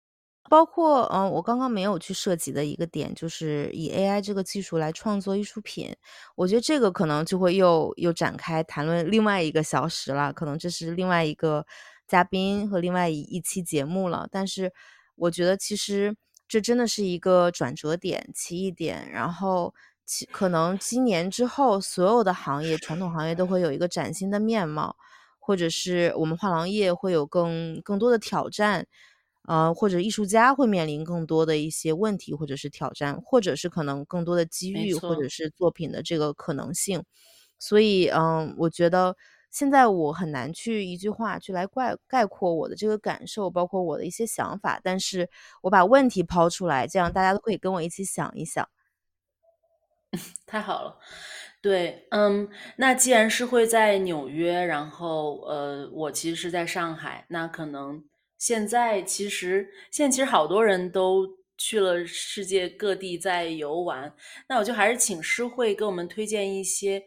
[0.47, 5.95] 包括，嗯，我刚刚没有去涉及的一个点，就是以 AI 这个技术来创作艺术品，
[6.35, 11.65] 我觉得这个可能就会又又展开谈论另外一个小时了，可能这是另外一个
[12.07, 14.27] 嘉宾和另外一一期节目了。
[14.31, 14.71] 但是
[15.15, 16.15] 我觉得其实
[16.47, 19.73] 这真的是一个转折点、奇异点，然后
[20.05, 24.95] 其可能今年之后，所有的行业，传统行业都会有一个崭新的面貌，
[25.39, 28.85] 或者是我们画廊业会有更更多的挑战。
[29.47, 37.03] 呃，或者艺术家会面临更多的一些问题或者是挑战，或者是可能更多的机遇，或者，是作品的这个可能性。
[37.59, 39.15] 所以，嗯，我觉得
[39.51, 44.79] 现在我很难去一句话去来概概括我的这个感受，包括我的一些想法。
[44.83, 45.29] 但是
[45.61, 48.67] 我把问题抛出来，这样大家都可以跟我一起想一想。
[50.45, 50.97] 太好了，
[51.61, 58.03] 对，嗯，那既然是会在纽约，然后呃，我其实是在上海，那可能
[58.45, 61.27] 现在其实现在其实好多人都
[61.57, 64.13] 去了世界各地在游玩，
[64.47, 67.03] 那我就还是请诗慧给我们推荐一些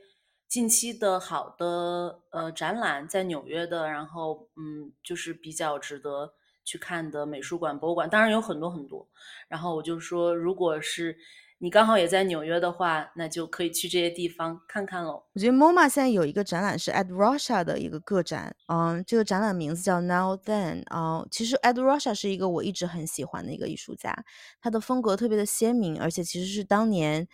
[0.48, 6.34] 近期的好的呃展览，在纽约的，然后嗯，就是比较值得
[6.64, 9.08] 去看的美术馆、博物馆，当然有很多很多，
[9.46, 11.16] 然后我就说，如果是。
[11.60, 15.24] 你刚好也在纽约的话，那就可以去这些地方看看喽。
[15.32, 24.24] 我觉得 MoMA 现在有一个展览是 Ed Ruscha 的一个个展，嗯，这个展览名字叫 Now Then，啊，其实 Ed Ruscha 是一个我一直很喜欢的一个艺术家，
[24.60, 27.26] 他的风格特别的鲜明，而且其实是当年，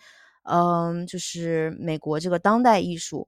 [0.43, 3.27] 嗯，就是美国这个当代艺术，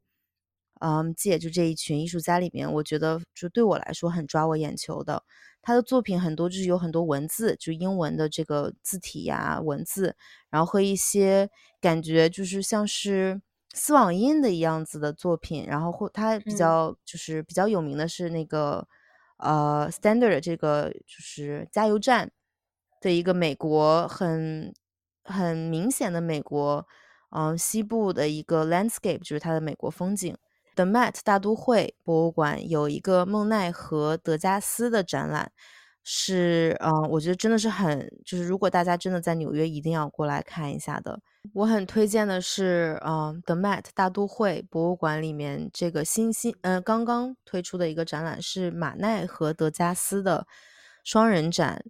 [0.80, 5.22] 嗯，界就这一群艺术家里面，我觉得就对我来说很抓我眼球的。
[5.68, 10.16] 他的作品很多就是有很多文字，就英文的这个字体呀、文字，
[10.50, 11.50] 然后和一些
[11.82, 13.42] 感觉就是像是
[13.74, 15.66] 丝网印的一样子的作品。
[15.68, 18.88] 然后或他比较就是比较有名的是那个
[19.40, 22.32] 呃，Standard 这个就是加油站
[23.02, 24.74] 的一个美国很
[25.26, 26.88] 很明显的美国
[27.32, 30.34] 嗯西部的一个 landscape，就是它的美国风景。
[30.78, 35.52] The Met 大都会博物馆有一个孟奈和德加斯的展览，
[36.04, 41.20] 是嗯，我觉得真的是很，就是如果大家真的在纽约，一定要过来看一下的。
[41.56, 50.46] 我很推荐的是，嗯，The Met 大都会博物馆里面这个新新，嗯，刚刚推出的一个展览是马奈和德加斯的
[51.04, 51.84] 双人展。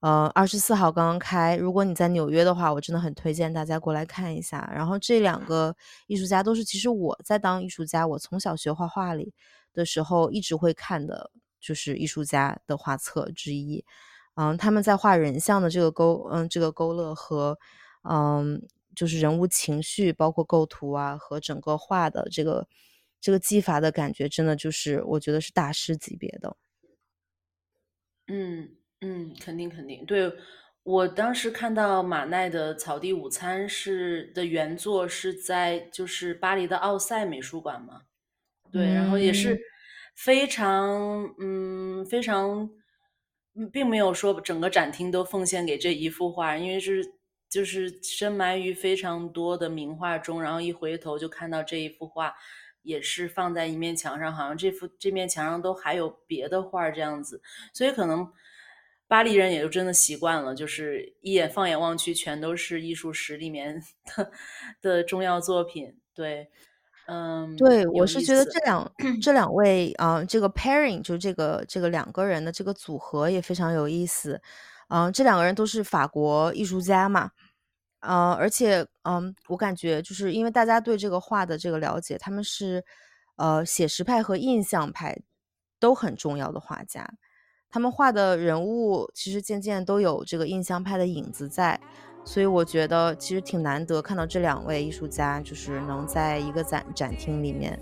[0.00, 1.56] 呃，二十四号刚刚开。
[1.56, 4.70] 如果你在纽约的话，我真的很推荐大家过来看一下。
[4.74, 5.76] 然后这两个
[6.06, 9.34] 艺术家都是，其实我在当艺术家，我从小学画画里
[9.74, 11.30] 的时候一直会看的，
[11.60, 13.84] 就是艺术家的画册之一。
[14.36, 17.58] 嗯，他们在画人像的这个勾，嗯，这个勾勒和，
[18.08, 18.62] 嗯，
[18.96, 22.66] 就是人物情绪，包括构图啊和整个画的这个
[23.20, 26.56] 这个技法的感觉，真的就是我觉得是大师级别的。
[28.28, 28.79] 嗯。
[29.00, 30.04] 嗯，肯定肯定。
[30.04, 30.30] 对
[30.82, 38.02] 我当时看到马奈的《草地午餐》是的原作是在就是巴黎的奥赛美术馆嘛，
[38.70, 39.58] 对，然后也是
[40.14, 42.70] 非常嗯非常，
[43.72, 47.02] 并没有说整个展厅都奉献给这一幅画，因为是
[47.48, 52.34] 就是深埋于非常多的名画中，然后一回头就看到这一幅画
[52.82, 57.40] 也是放在一面墙上，好像这幅这面墙上都还有别的画这样子，
[57.72, 58.30] 所以可能。
[59.10, 64.30] 巴黎人也就真的习惯了，就是一眼放眼望去，全都是艺术史里面的
[64.80, 65.98] 的重要作品。
[66.14, 66.48] 对，
[67.08, 74.40] 嗯，对我是觉得这两这两位啊，这个 pairing 就这个这个两个人的这个组合也非常有意思。
[74.90, 77.32] 嗯，这两个人都是法国艺术家嘛，
[78.02, 82.84] 嗯，而且嗯，我感觉就是因为大家对这个画的这个了解，他们是
[83.34, 85.18] 呃写实派和印象派
[85.80, 87.10] 都很重要的画家。
[87.70, 91.78] 他们画的人物其实渐渐都有这个印象派的影子在，
[92.24, 97.78] 所以我觉得其实挺难得看到这两位艺术家就是能在一个展展厅里面，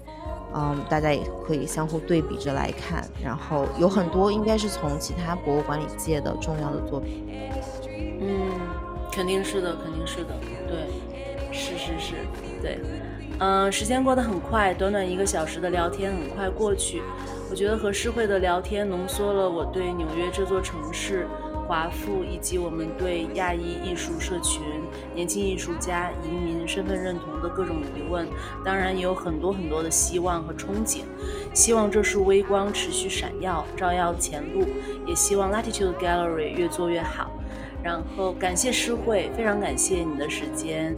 [0.54, 7.24] 嗯，大家也可以相互对比着来看，然后有很多应该是从其他博物馆里借的重要的作品。
[8.20, 8.50] 嗯，
[9.10, 10.36] 肯定是的，肯定是的，
[10.68, 10.86] 对，
[11.50, 12.14] 是是是，
[12.60, 12.78] 对，
[13.38, 17.00] 嗯，时间过得很快，短短一个小时的聊天很快过去。
[17.50, 21.26] 我觉得和诗慧的聊天浓缩了我对纽约这座城市、
[21.66, 24.62] 华富以及我们对亚裔艺术社群、
[25.14, 28.28] 年轻艺术家、移民身份认同的各种疑问，
[28.64, 31.02] 当然也有很多很多的希望和憧憬。
[31.54, 34.66] 希望这束微光持续闪耀，照耀前路，
[35.06, 37.30] 也希望 Latitude Gallery 越做越好。
[37.82, 40.94] 然后感谢诗慧，非常感谢你的时间。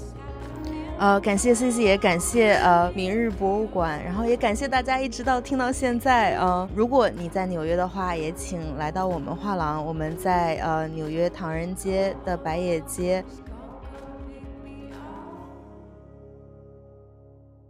[1.00, 6.36] 呃，感谢 C C，也感谢呃明日博物馆，然后也感谢大家一直到听到现在。
[6.36, 13.24] 呃，如果你在纽约的话，也请来到我们画廊，我们在呃纽约唐人街的白野街。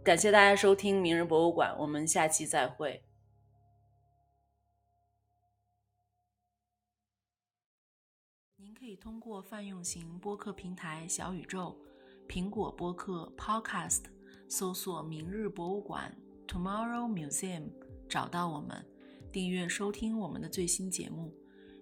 [0.03, 3.01] 感谢大家收听明日博物馆，我们下期再会。
[8.57, 11.73] 您可以通过泛用型播客平台小宇宙。
[12.31, 14.03] 苹果播客 Podcast
[14.47, 16.17] 搜索“明日博物馆
[16.47, 17.63] ”（Tomorrow Museum）
[18.07, 18.85] 找到我们，
[19.33, 21.35] 订阅收听我们的最新节目。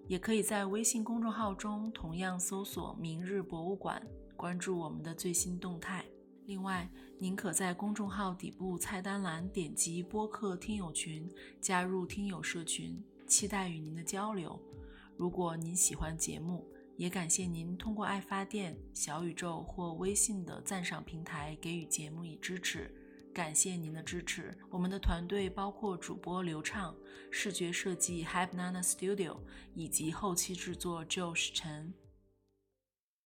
[0.08, 4.04] 也可以在微信公众号中同样搜索“明日博物馆”，
[4.36, 6.04] 关注我们的最新动态。
[6.46, 14.60] 另外，您可在公众号底部菜单栏点击播客听友群，加入听友社群，期待与您的交流。
[15.16, 16.66] 如果您喜欢节目，
[17.00, 22.94] 也感谢您通过爱发电、小宇宙或微信的赞赏平台给予节目以支持。
[23.32, 24.54] 感谢您的支持。
[24.68, 26.94] 我们的团队包括主播刘畅、
[27.30, 29.38] 视觉设计 Hi Banana Studio
[29.74, 31.94] 以及后期制作 Josh 陈。